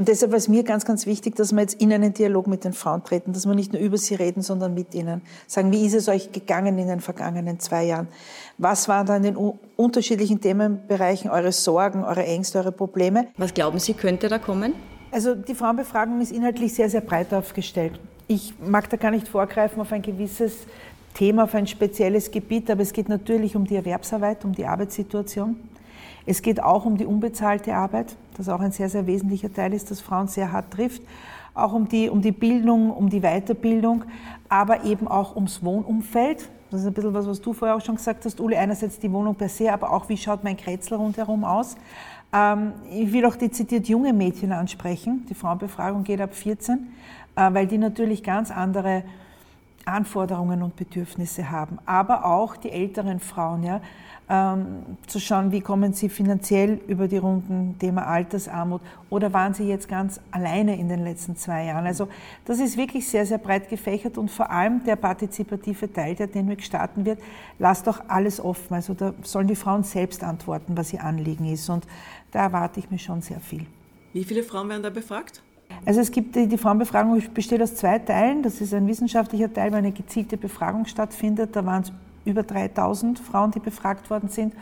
Und 0.00 0.08
deshalb 0.08 0.32
war 0.32 0.38
es 0.38 0.48
mir 0.48 0.62
ganz, 0.62 0.86
ganz 0.86 1.04
wichtig, 1.04 1.36
dass 1.36 1.52
wir 1.52 1.60
jetzt 1.60 1.78
in 1.78 1.92
einen 1.92 2.14
Dialog 2.14 2.46
mit 2.46 2.64
den 2.64 2.72
Frauen 2.72 3.04
treten, 3.04 3.34
dass 3.34 3.46
wir 3.46 3.54
nicht 3.54 3.74
nur 3.74 3.82
über 3.82 3.98
sie 3.98 4.14
reden, 4.14 4.40
sondern 4.40 4.72
mit 4.72 4.94
ihnen. 4.94 5.20
Sagen, 5.46 5.72
wie 5.72 5.84
ist 5.84 5.92
es 5.92 6.08
euch 6.08 6.32
gegangen 6.32 6.78
in 6.78 6.88
den 6.88 7.00
vergangenen 7.00 7.60
zwei 7.60 7.84
Jahren? 7.84 8.08
Was 8.56 8.88
waren 8.88 9.06
da 9.06 9.16
in 9.16 9.24
den 9.24 9.36
unterschiedlichen 9.76 10.40
Themenbereichen 10.40 11.30
eure 11.30 11.52
Sorgen, 11.52 12.02
eure 12.02 12.24
Ängste, 12.24 12.60
eure 12.60 12.72
Probleme? 12.72 13.26
Was 13.36 13.52
glauben 13.52 13.78
Sie, 13.78 13.92
könnte 13.92 14.28
da 14.28 14.38
kommen? 14.38 14.72
Also 15.10 15.34
die 15.34 15.54
Frauenbefragung 15.54 16.20
ist 16.22 16.32
inhaltlich 16.32 16.72
sehr, 16.72 16.88
sehr 16.88 17.02
breit 17.02 17.34
aufgestellt. 17.34 18.00
Ich 18.26 18.54
mag 18.64 18.88
da 18.88 18.96
gar 18.96 19.10
nicht 19.10 19.28
vorgreifen 19.28 19.82
auf 19.82 19.92
ein 19.92 20.02
gewisses 20.02 20.66
Thema, 21.14 21.44
auf 21.44 21.54
ein 21.54 21.66
spezielles 21.66 22.30
Gebiet, 22.30 22.70
aber 22.70 22.82
es 22.82 22.92
geht 22.92 23.08
natürlich 23.08 23.56
um 23.56 23.66
die 23.66 23.76
Erwerbsarbeit, 23.76 24.44
um 24.44 24.52
die 24.52 24.66
Arbeitssituation. 24.66 25.56
Es 26.26 26.42
geht 26.42 26.62
auch 26.62 26.84
um 26.84 26.96
die 26.96 27.06
unbezahlte 27.06 27.74
Arbeit, 27.74 28.14
das 28.36 28.48
auch 28.48 28.60
ein 28.60 28.72
sehr, 28.72 28.88
sehr 28.88 29.06
wesentlicher 29.06 29.52
Teil 29.52 29.74
ist, 29.74 29.90
das 29.90 30.00
Frauen 30.00 30.28
sehr 30.28 30.52
hart 30.52 30.70
trifft. 30.72 31.02
Auch 31.54 31.72
um 31.72 31.88
die, 31.88 32.08
um 32.08 32.22
die 32.22 32.32
Bildung, 32.32 32.90
um 32.90 33.10
die 33.10 33.20
Weiterbildung, 33.20 34.04
aber 34.48 34.84
eben 34.84 35.08
auch 35.08 35.34
ums 35.34 35.62
Wohnumfeld. 35.64 36.48
Das 36.70 36.82
ist 36.82 36.86
ein 36.86 36.92
bisschen 36.92 37.12
was, 37.12 37.26
was 37.26 37.40
du 37.40 37.52
vorher 37.52 37.76
auch 37.76 37.84
schon 37.84 37.96
gesagt 37.96 38.24
hast, 38.24 38.40
Uli. 38.40 38.56
Einerseits 38.56 39.00
die 39.00 39.10
Wohnung 39.10 39.34
per 39.34 39.48
se, 39.48 39.72
aber 39.72 39.92
auch, 39.92 40.08
wie 40.08 40.16
schaut 40.16 40.44
mein 40.44 40.56
Kretzel 40.56 40.98
rundherum 40.98 41.42
aus. 41.42 41.76
Ähm, 42.32 42.72
ich 42.92 43.12
will 43.12 43.24
auch 43.26 43.34
dezidiert 43.34 43.88
junge 43.88 44.12
Mädchen 44.12 44.52
ansprechen. 44.52 45.26
Die 45.28 45.34
Frauenbefragung 45.34 46.04
geht 46.04 46.20
ab 46.20 46.34
14, 46.34 46.92
äh, 47.34 47.52
weil 47.52 47.66
die 47.66 47.78
natürlich 47.78 48.22
ganz 48.22 48.52
andere 48.52 49.02
Anforderungen 49.84 50.62
und 50.62 50.76
Bedürfnisse 50.76 51.50
haben. 51.50 51.78
Aber 51.86 52.24
auch 52.24 52.56
die 52.56 52.70
älteren 52.70 53.20
Frauen, 53.20 53.62
ja 53.62 53.80
ähm, 54.30 54.96
zu 55.08 55.18
schauen, 55.18 55.50
wie 55.50 55.60
kommen 55.60 55.92
sie 55.92 56.08
finanziell 56.08 56.80
über 56.86 57.08
die 57.08 57.16
Runden, 57.16 57.76
Thema 57.80 58.06
Altersarmut 58.06 58.80
oder 59.10 59.32
waren 59.32 59.54
sie 59.54 59.64
jetzt 59.64 59.88
ganz 59.88 60.20
alleine 60.30 60.78
in 60.78 60.88
den 60.88 61.02
letzten 61.02 61.34
zwei 61.34 61.64
Jahren. 61.64 61.84
Also 61.84 62.08
das 62.44 62.60
ist 62.60 62.76
wirklich 62.76 63.08
sehr, 63.08 63.26
sehr 63.26 63.38
breit 63.38 63.68
gefächert 63.68 64.16
und 64.16 64.30
vor 64.30 64.48
allem 64.48 64.84
der 64.84 64.94
partizipative 64.94 65.92
Teil, 65.92 66.14
der 66.14 66.28
den 66.28 66.48
Weg 66.48 66.62
starten 66.62 67.04
wird, 67.04 67.18
lasst 67.58 67.88
doch 67.88 68.04
alles 68.06 68.40
offen. 68.40 68.74
Also 68.74 68.94
da 68.94 69.12
sollen 69.22 69.48
die 69.48 69.56
Frauen 69.56 69.82
selbst 69.82 70.22
antworten, 70.22 70.76
was 70.76 70.92
ihr 70.92 71.02
Anliegen 71.02 71.46
ist 71.46 71.68
und 71.68 71.84
da 72.30 72.42
erwarte 72.42 72.78
ich 72.78 72.88
mir 72.88 73.00
schon 73.00 73.22
sehr 73.22 73.40
viel. 73.40 73.66
Wie 74.12 74.22
viele 74.22 74.44
Frauen 74.44 74.68
werden 74.68 74.84
da 74.84 74.90
befragt? 74.90 75.42
Also 75.84 76.00
es 76.00 76.10
gibt 76.10 76.36
die, 76.36 76.46
die 76.46 76.58
Frauenbefragung 76.58 77.22
besteht 77.32 77.62
aus 77.62 77.74
zwei 77.74 77.98
Teilen. 77.98 78.42
Das 78.42 78.60
ist 78.60 78.74
ein 78.74 78.86
wissenschaftlicher 78.86 79.52
Teil, 79.52 79.72
wo 79.72 79.76
eine 79.76 79.92
gezielte 79.92 80.36
Befragung 80.36 80.86
stattfindet. 80.86 81.56
Da 81.56 81.64
waren 81.64 81.82
es 81.82 81.92
über 82.24 82.42
3000 82.42 83.18
Frauen, 83.18 83.50
die 83.50 83.60
befragt 83.60 84.10
worden 84.10 84.28
sind. 84.28 84.54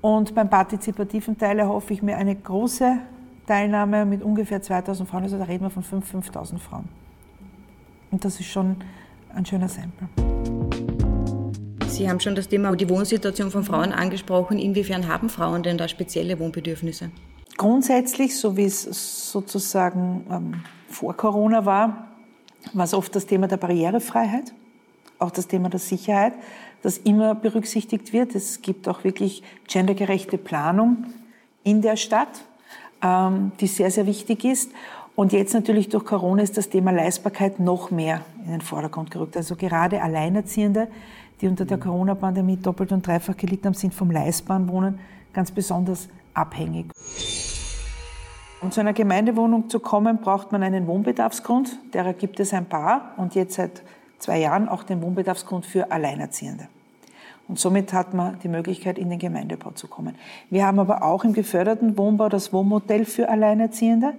Und 0.00 0.34
beim 0.34 0.50
partizipativen 0.50 1.38
Teil 1.38 1.58
erhoffe 1.58 1.92
ich 1.92 2.02
mir 2.02 2.16
eine 2.16 2.34
große 2.34 2.98
Teilnahme 3.46 4.04
mit 4.04 4.22
ungefähr 4.22 4.62
2000 4.62 5.08
Frauen. 5.08 5.24
Also 5.24 5.38
da 5.38 5.44
reden 5.44 5.64
wir 5.64 5.70
von 5.70 5.82
5.000, 5.82 6.30
5.000 6.30 6.58
Frauen. 6.58 6.88
Und 8.10 8.24
das 8.24 8.38
ist 8.38 8.46
schon 8.46 8.76
ein 9.34 9.44
schöner 9.44 9.68
Sample. 9.68 10.08
Sie 11.88 12.08
haben 12.08 12.20
schon 12.20 12.34
das 12.34 12.48
Thema 12.48 12.74
die 12.74 12.88
Wohnsituation 12.88 13.50
von 13.50 13.64
Frauen 13.64 13.92
angesprochen. 13.92 14.58
Inwiefern 14.58 15.08
haben 15.08 15.28
Frauen 15.28 15.62
denn 15.62 15.78
da 15.78 15.88
spezielle 15.88 16.38
Wohnbedürfnisse? 16.38 17.10
Grundsätzlich, 17.56 18.36
so 18.36 18.56
wie 18.56 18.64
es 18.64 18.82
sozusagen 19.30 20.26
ähm, 20.30 20.64
vor 20.88 21.16
Corona 21.16 21.64
war, 21.64 22.08
war 22.72 22.84
es 22.84 22.94
oft 22.94 23.14
das 23.14 23.26
Thema 23.26 23.46
der 23.46 23.58
Barrierefreiheit, 23.58 24.52
auch 25.18 25.30
das 25.30 25.46
Thema 25.46 25.68
der 25.68 25.80
Sicherheit 25.80 26.34
das 26.84 26.98
immer 26.98 27.34
berücksichtigt 27.34 28.12
wird. 28.12 28.34
Es 28.34 28.60
gibt 28.60 28.88
auch 28.88 29.04
wirklich 29.04 29.42
gendergerechte 29.66 30.36
Planung 30.36 31.06
in 31.62 31.80
der 31.80 31.96
Stadt, 31.96 32.44
ähm, 33.02 33.52
die 33.58 33.66
sehr, 33.66 33.90
sehr 33.90 34.06
wichtig 34.06 34.44
ist. 34.44 34.70
Und 35.16 35.32
jetzt 35.32 35.54
natürlich 35.54 35.88
durch 35.88 36.04
Corona 36.04 36.42
ist 36.42 36.58
das 36.58 36.68
Thema 36.68 36.90
Leistbarkeit 36.90 37.58
noch 37.58 37.90
mehr 37.90 38.20
in 38.44 38.50
den 38.50 38.60
Vordergrund 38.60 39.10
gerückt. 39.10 39.34
Also 39.34 39.56
gerade 39.56 40.02
Alleinerziehende, 40.02 40.88
die 41.40 41.48
unter 41.48 41.64
der 41.64 41.78
Corona-Pandemie 41.78 42.58
doppelt 42.58 42.92
und 42.92 43.06
dreifach 43.06 43.36
gelitten 43.36 43.66
haben, 43.66 43.74
sind 43.74 43.94
vom 43.94 44.10
leistbaren 44.10 44.68
Wohnen 44.68 44.98
ganz 45.32 45.50
besonders 45.50 46.08
abhängig. 46.34 46.86
Um 48.60 48.70
zu 48.70 48.80
einer 48.80 48.92
Gemeindewohnung 48.92 49.68
zu 49.68 49.78
kommen, 49.78 50.18
braucht 50.18 50.52
man 50.52 50.62
einen 50.62 50.86
Wohnbedarfsgrund. 50.86 51.78
Derer 51.92 52.14
gibt 52.14 52.40
es 52.40 52.54
ein 52.54 52.66
paar 52.66 53.12
und 53.16 53.34
jetzt 53.34 53.54
seit 53.54 53.82
zwei 54.18 54.38
Jahren 54.38 54.68
auch 54.68 54.84
den 54.84 55.02
Wohnbedarfsgrund 55.02 55.66
für 55.66 55.92
Alleinerziehende. 55.92 56.68
Und 57.46 57.58
somit 57.58 57.92
hat 57.92 58.14
man 58.14 58.38
die 58.38 58.48
Möglichkeit, 58.48 58.98
in 58.98 59.10
den 59.10 59.18
Gemeindebau 59.18 59.72
zu 59.72 59.86
kommen. 59.86 60.14
Wir 60.48 60.66
haben 60.66 60.78
aber 60.78 61.02
auch 61.02 61.24
im 61.24 61.34
geförderten 61.34 61.98
Wohnbau 61.98 62.30
das 62.30 62.52
Wohnmodell 62.54 63.04
für 63.04 63.28
Alleinerziehende. 63.28 64.14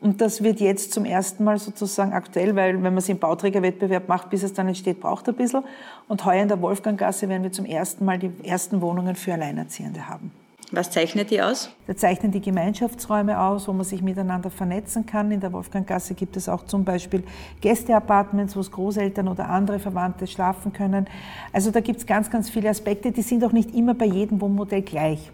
Und 0.00 0.20
das 0.20 0.42
wird 0.42 0.60
jetzt 0.60 0.92
zum 0.92 1.04
ersten 1.04 1.44
Mal 1.44 1.58
sozusagen 1.58 2.12
aktuell, 2.12 2.56
weil 2.56 2.74
wenn 2.74 2.82
man 2.82 2.98
es 2.98 3.08
im 3.08 3.18
Bauträgerwettbewerb 3.18 4.08
macht, 4.08 4.30
bis 4.30 4.42
es 4.42 4.54
dann 4.54 4.68
entsteht, 4.68 5.00
braucht 5.00 5.28
ein 5.28 5.34
bisschen. 5.34 5.62
Und 6.08 6.24
heuer 6.24 6.42
in 6.42 6.48
der 6.48 6.60
Wolfganggasse 6.60 7.28
werden 7.28 7.42
wir 7.42 7.52
zum 7.52 7.66
ersten 7.66 8.04
Mal 8.04 8.18
die 8.18 8.32
ersten 8.42 8.80
Wohnungen 8.80 9.14
für 9.14 9.34
Alleinerziehende 9.34 10.08
haben. 10.08 10.30
Was 10.72 10.90
zeichnet 10.90 11.30
die 11.30 11.40
aus? 11.40 11.70
Da 11.86 11.96
zeichnen 11.96 12.32
die 12.32 12.40
Gemeinschaftsräume 12.40 13.38
aus, 13.38 13.68
wo 13.68 13.72
man 13.72 13.84
sich 13.84 14.02
miteinander 14.02 14.50
vernetzen 14.50 15.06
kann. 15.06 15.30
In 15.30 15.40
der 15.40 15.52
Wolfganggasse 15.52 16.14
gibt 16.14 16.36
es 16.36 16.48
auch 16.48 16.64
zum 16.64 16.84
Beispiel 16.84 17.22
Gästeapartments, 17.60 18.56
wo 18.56 18.60
es 18.60 18.70
Großeltern 18.70 19.28
oder 19.28 19.48
andere 19.50 19.78
Verwandte 19.78 20.26
schlafen 20.26 20.72
können. 20.72 21.06
Also 21.52 21.70
da 21.70 21.80
gibt 21.80 22.00
es 22.00 22.06
ganz, 22.06 22.30
ganz 22.30 22.50
viele 22.50 22.70
Aspekte, 22.70 23.12
die 23.12 23.22
sind 23.22 23.44
auch 23.44 23.52
nicht 23.52 23.74
immer 23.74 23.94
bei 23.94 24.06
jedem 24.06 24.40
Wohnmodell 24.40 24.82
gleich. 24.82 25.30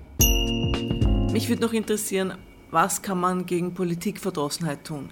Mich 1.32 1.48
würde 1.48 1.62
noch 1.62 1.72
interessieren, 1.72 2.34
was 2.70 3.00
kann 3.00 3.18
man 3.18 3.46
gegen 3.46 3.72
Politikverdrossenheit 3.72 4.84
tun? 4.84 5.08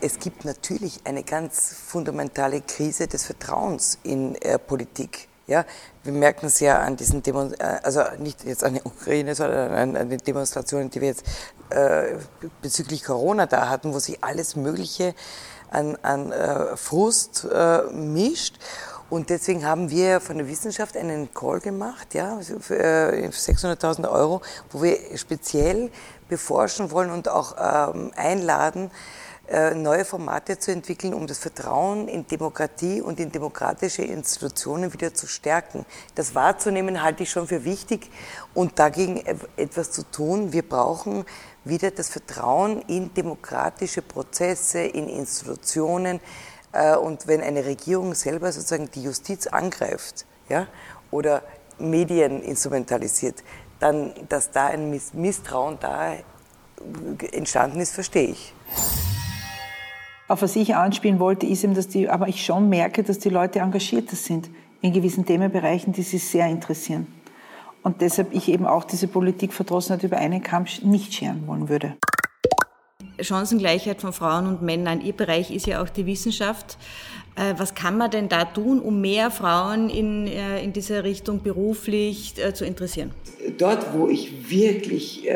Es 0.00 0.18
gibt 0.18 0.44
natürlich 0.44 1.00
eine 1.04 1.22
ganz 1.22 1.74
fundamentale 1.86 2.60
Krise 2.60 3.06
des 3.06 3.24
Vertrauens 3.24 3.98
in 4.02 4.34
äh, 4.36 4.58
Politik. 4.58 5.28
Ja, 5.46 5.64
wir 6.04 6.12
merken 6.12 6.46
es 6.46 6.60
ja 6.60 6.80
an 6.80 6.96
diesen 6.96 7.22
Demonstrationen, 7.22 7.76
äh, 7.76 7.80
also 7.82 8.02
nicht 8.18 8.44
jetzt 8.44 8.62
an 8.62 8.74
der 8.74 8.86
Ukraine, 8.86 9.34
sondern 9.34 9.96
an, 9.96 10.08
den 10.08 10.18
Demonstrationen, 10.18 10.88
die 10.90 11.00
wir 11.00 11.08
jetzt 11.08 11.24
äh, 11.70 12.16
bezüglich 12.60 13.02
Corona 13.02 13.46
da 13.46 13.68
hatten, 13.68 13.92
wo 13.92 13.98
sich 13.98 14.22
alles 14.22 14.54
Mögliche 14.54 15.14
an, 15.70 15.96
an 16.02 16.30
äh, 16.30 16.76
Frust 16.76 17.46
äh, 17.52 17.82
mischt. 17.92 18.58
Und 19.10 19.30
deswegen 19.30 19.66
haben 19.66 19.90
wir 19.90 20.20
von 20.20 20.38
der 20.38 20.48
Wissenschaft 20.48 20.96
einen 20.96 21.34
Call 21.34 21.60
gemacht, 21.60 22.14
ja, 22.14 22.38
für 22.60 22.78
äh, 22.78 23.28
600.000 23.28 24.10
Euro, 24.10 24.40
wo 24.70 24.82
wir 24.82 24.96
speziell 25.16 25.90
beforschen 26.28 26.90
wollen 26.92 27.10
und 27.10 27.28
auch 27.28 27.56
ähm, 27.94 28.12
einladen, 28.16 28.86
äh, 28.86 28.90
neue 29.74 30.04
Formate 30.04 30.58
zu 30.58 30.70
entwickeln, 30.70 31.12
um 31.12 31.26
das 31.26 31.38
Vertrauen 31.38 32.08
in 32.08 32.26
Demokratie 32.26 33.02
und 33.02 33.20
in 33.20 33.30
demokratische 33.30 34.02
Institutionen 34.02 34.92
wieder 34.94 35.12
zu 35.12 35.26
stärken. 35.26 35.84
Das 36.14 36.34
wahrzunehmen 36.34 37.02
halte 37.02 37.24
ich 37.24 37.30
schon 37.30 37.46
für 37.48 37.64
wichtig 37.64 38.08
und 38.54 38.78
dagegen 38.78 39.22
etwas 39.56 39.90
zu 39.90 40.04
tun. 40.04 40.52
Wir 40.52 40.66
brauchen 40.66 41.24
wieder 41.64 41.90
das 41.90 42.08
Vertrauen 42.08 42.82
in 42.82 43.12
demokratische 43.14 44.02
Prozesse, 44.02 44.80
in 44.80 45.08
Institutionen. 45.08 46.20
Äh, 46.72 46.96
und 46.96 47.26
wenn 47.26 47.40
eine 47.42 47.64
Regierung 47.64 48.14
selber 48.14 48.52
sozusagen 48.52 48.90
die 48.90 49.02
Justiz 49.02 49.46
angreift 49.46 50.24
ja, 50.48 50.66
oder 51.10 51.42
Medien 51.78 52.42
instrumentalisiert, 52.42 53.42
dann, 53.80 54.14
dass 54.28 54.50
da 54.50 54.66
ein 54.66 54.98
Misstrauen 55.12 55.78
da 55.80 56.14
entstanden 57.32 57.80
ist, 57.80 57.92
verstehe 57.92 58.28
ich. 58.28 58.54
Auf 60.32 60.40
was 60.40 60.56
ich 60.56 60.74
anspielen 60.74 61.20
wollte, 61.20 61.44
ist 61.44 61.62
eben, 61.62 61.74
dass 61.74 61.88
die, 61.88 62.08
aber 62.08 62.26
ich 62.26 62.42
schon 62.42 62.70
merke, 62.70 63.02
dass 63.02 63.18
die 63.18 63.28
Leute 63.28 63.58
engagierter 63.58 64.16
sind 64.16 64.48
in 64.80 64.94
gewissen 64.94 65.26
Themenbereichen, 65.26 65.92
die 65.92 66.00
sie 66.00 66.16
sehr 66.16 66.46
interessieren. 66.46 67.06
Und 67.82 68.00
deshalb 68.00 68.32
ich 68.32 68.48
eben 68.48 68.64
auch 68.64 68.84
diese 68.84 69.08
Politikverdrossenheit 69.08 70.04
über 70.04 70.16
einen 70.16 70.42
Kamm 70.42 70.64
nicht 70.84 71.12
scheren 71.12 71.46
wollen 71.46 71.68
würde. 71.68 71.98
Chancengleichheit 73.20 74.00
von 74.00 74.14
Frauen 74.14 74.46
und 74.46 74.62
Männern. 74.62 75.02
Ihr 75.02 75.12
Bereich 75.12 75.50
ist 75.50 75.66
ja 75.66 75.82
auch 75.82 75.90
die 75.90 76.06
Wissenschaft. 76.06 76.78
Äh, 77.36 77.52
was 77.58 77.74
kann 77.74 77.98
man 77.98 78.10
denn 78.10 78.30
da 78.30 78.46
tun, 78.46 78.80
um 78.80 79.02
mehr 79.02 79.30
Frauen 79.30 79.90
in, 79.90 80.26
äh, 80.26 80.64
in 80.64 80.72
dieser 80.72 81.04
Richtung 81.04 81.42
beruflich 81.42 82.42
äh, 82.42 82.54
zu 82.54 82.64
interessieren? 82.64 83.10
Dort, 83.58 83.92
wo 83.92 84.08
ich 84.08 84.50
wirklich 84.50 85.28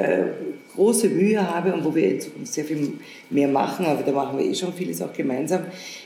große 0.77 1.09
Mühe 1.09 1.41
habe 1.41 1.75
und 1.75 1.85
wo 1.85 1.95
wir 1.95 2.13
in 2.13 2.21
Zukunft 2.21 2.53
sehr 2.53 2.65
viel 2.65 2.93
mehr 3.31 3.49
machen, 3.49 3.87
aber 3.87 4.03
da 4.03 4.13
machen 4.13 4.39
wir 4.39 4.45
eh 4.45 4.55
schon 4.55 4.73
vieles 4.73 5.03
auch 5.03 5.13
gemeinsam, 5.13 5.63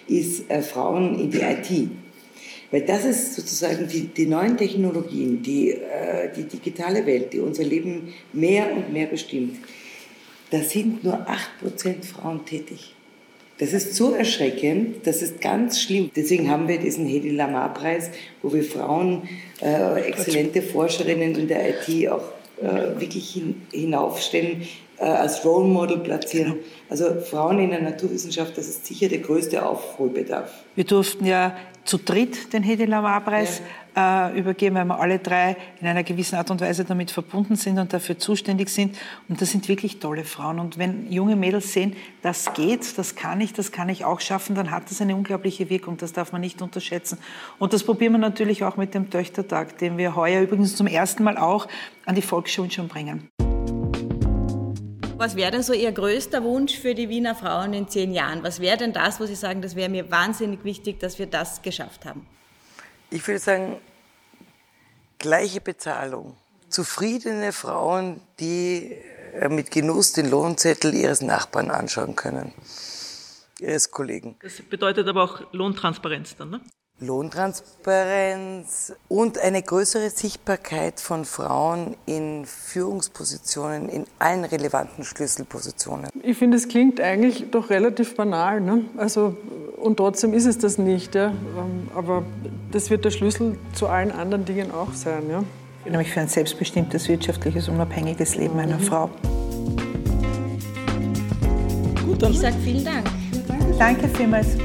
ist 0.09 0.51
äh, 0.51 0.63
Frauen 0.63 1.19
in 1.19 1.31
die 1.31 1.41
IT. 1.41 1.91
Weil 2.71 2.83
das 2.83 3.05
ist 3.05 3.35
sozusagen 3.35 3.89
die, 3.89 4.07
die 4.07 4.27
neuen 4.27 4.57
Technologien, 4.57 5.43
die, 5.43 5.73
äh, 5.73 6.31
die 6.35 6.45
digitale 6.45 7.05
Welt, 7.05 7.33
die 7.33 7.41
unser 7.41 7.65
Leben 7.65 8.15
mehr 8.33 8.73
und 8.73 8.93
mehr 8.93 9.07
bestimmt. 9.07 9.59
Da 10.51 10.61
sind 10.61 11.05
nur 11.05 11.27
8% 11.63 12.05
Frauen 12.05 12.45
tätig. 12.45 12.95
Das 13.59 13.75
ist 13.75 13.95
so 13.95 14.15
erschreckend, 14.15 15.07
das 15.07 15.21
ist 15.21 15.41
ganz 15.41 15.83
schlimm. 15.83 16.11
Deswegen 16.17 16.49
haben 16.49 16.67
wir 16.67 16.79
diesen 16.79 17.07
Hedi 17.07 17.29
Lamar-Preis, 17.31 18.11
wo 18.41 18.55
wir 18.55 18.65
Frauen, 18.65 19.29
äh, 19.61 20.01
exzellente 20.09 20.63
Forscherinnen 20.63 21.35
in 21.35 21.47
der 21.47 21.69
IT 21.69 22.09
auch 22.09 22.23
äh, 22.63 23.01
wirklich 23.01 23.31
hin, 23.31 23.63
hinaufstellen, 23.73 24.63
äh, 24.99 25.05
als 25.05 25.45
Role 25.45 25.67
Model 25.67 25.99
platzieren. 25.99 26.57
Also 26.89 27.21
Frauen 27.21 27.59
in 27.59 27.71
der 27.71 27.81
Naturwissenschaft, 27.83 28.59
das 28.59 28.69
ist 28.69 28.87
sicher 28.87 29.09
der 29.09 29.19
größte 29.19 29.65
Aufholbedarf. 29.65 30.53
Wir 30.75 30.85
durften 30.85 31.25
ja 31.25 31.57
zu 31.85 31.99
dritt 31.99 32.53
den 32.53 32.63
Hedi 32.63 32.85
Lamar-Preis 32.85 33.61
ja. 33.61 33.65
Äh, 34.01 34.39
übergeben, 34.39 34.77
weil 34.77 34.85
wir 34.85 34.99
alle 34.99 35.19
drei 35.19 35.57
in 35.81 35.87
einer 35.87 36.03
gewissen 36.03 36.37
Art 36.37 36.51
und 36.51 36.61
Weise 36.61 36.85
damit 36.85 37.11
verbunden 37.11 37.57
sind 37.57 37.79
und 37.79 37.93
dafür 37.93 38.19
zuständig 38.19 38.71
sind. 38.71 38.97
Und 39.29 39.41
das 39.41 39.51
sind 39.51 39.69
wirklich 39.69 39.99
tolle 39.99 40.25
Frauen. 40.25 40.59
Und 40.59 40.79
wenn 40.79 41.11
junge 41.11 41.37
Mädels 41.37 41.73
sehen, 41.73 41.97
das 42.23 42.53
geht, 42.55 42.99
das 42.99 43.15
kann 43.15 43.41
ich, 43.41 43.53
das 43.53 43.73
kann 43.73 43.89
ich 43.89 44.05
auch 44.05 44.21
schaffen, 44.21 44.55
dann 44.55 44.71
hat 44.71 44.91
das 44.91 45.01
eine 45.01 45.15
unglaubliche 45.15 45.71
Wirkung. 45.71 45.97
Das 45.97 46.13
darf 46.13 46.33
man 46.33 46.41
nicht 46.41 46.63
unterschätzen. 46.63 47.19
Und 47.59 47.73
das 47.73 47.85
probieren 47.85 48.13
wir 48.13 48.19
natürlich 48.19 48.65
auch 48.65 48.77
mit 48.77 48.95
dem 48.95 49.11
Töchtertag, 49.11 49.79
den 49.79 49.99
wir 49.99 50.17
heuer 50.17 50.43
übrigens 50.43 50.77
zum 50.77 50.87
ersten 50.87 51.23
Mal 51.23 51.37
auch 51.37 51.69
an 52.07 52.15
die 52.15 52.23
Volksschulen 52.23 52.71
schon 52.71 52.89
bringen. 52.89 53.29
Was 55.21 55.37
wäre 55.37 55.51
denn 55.51 55.63
so 55.63 55.75
Ihr 55.75 55.93
größter 55.93 56.43
Wunsch 56.43 56.79
für 56.79 56.95
die 56.95 57.11
Wiener 57.11 57.35
Frauen 57.35 57.75
in 57.75 57.87
zehn 57.89 58.15
Jahren? 58.15 58.43
Was 58.43 58.59
wäre 58.59 58.79
denn 58.79 58.95
das, 58.95 59.21
wo 59.21 59.27
Sie 59.27 59.35
sagen, 59.35 59.61
das 59.61 59.77
wäre 59.77 59.91
mir 59.91 60.11
wahnsinnig 60.11 60.65
wichtig, 60.65 60.99
dass 60.99 61.19
wir 61.19 61.27
das 61.27 61.61
geschafft 61.61 62.07
haben? 62.07 62.27
Ich 63.11 63.27
würde 63.27 63.39
sagen, 63.39 63.77
gleiche 65.21 65.61
Bezahlung. 65.61 66.37
Zufriedene 66.69 67.53
Frauen, 67.53 68.21
die 68.41 68.97
äh, 69.35 69.49
mit 69.49 69.71
Genuss 69.71 70.13
den 70.13 70.29
Lohnzettel 70.29 70.93
ihres 70.95 71.21
Nachbarn 71.21 71.71
anschauen 71.71 72.17
können, 72.17 72.53
ihres 73.61 73.93
Kollegen. 73.93 74.37
Das 74.43 74.61
bedeutet 74.63 75.07
aber 75.07 75.23
auch 75.23 75.53
Lohntransparenz 75.53 76.35
dann, 76.37 76.51
ne? 76.51 76.61
Lohntransparenz 77.01 78.93
und 79.09 79.39
eine 79.39 79.63
größere 79.63 80.11
Sichtbarkeit 80.11 81.01
von 81.01 81.25
Frauen 81.25 81.97
in 82.05 82.45
Führungspositionen, 82.45 83.89
in 83.89 84.05
allen 84.19 84.45
relevanten 84.45 85.05
Schlüsselpositionen. 85.05 86.11
Ich 86.23 86.37
finde, 86.37 86.59
es 86.59 86.69
klingt 86.69 87.01
eigentlich 87.01 87.51
doch 87.51 87.71
relativ 87.71 88.17
banal. 88.17 88.61
Ne? 88.61 88.85
Also, 88.99 89.35
und 89.79 89.97
trotzdem 89.97 90.35
ist 90.35 90.45
es 90.45 90.59
das 90.59 90.77
nicht. 90.77 91.15
Ja? 91.15 91.29
Ähm, 91.29 91.89
aber 91.95 92.23
das 92.73 92.91
wird 92.91 93.05
der 93.05 93.11
Schlüssel 93.11 93.57
zu 93.73 93.89
allen 93.89 94.13
anderen 94.13 94.45
Dingen 94.45 94.71
auch 94.71 94.93
sein. 94.93 95.23
Ja? 95.31 95.43
Ich 95.79 95.85
bin 95.85 95.93
nämlich 95.93 96.13
für 96.13 96.21
ein 96.21 96.29
selbstbestimmtes, 96.29 97.09
wirtschaftliches, 97.09 97.69
unabhängiges 97.69 98.37
Leben 98.37 98.59
einer 98.59 98.77
mhm. 98.77 98.83
Frau. 98.83 99.11
Gut, 102.05 102.23
dann. 102.23 102.33
Ich 102.33 102.41
sage 102.41 102.57
vielen 102.63 102.85
Dank. 102.85 103.07
Danke 103.79 104.09
vielmals. 104.09 104.57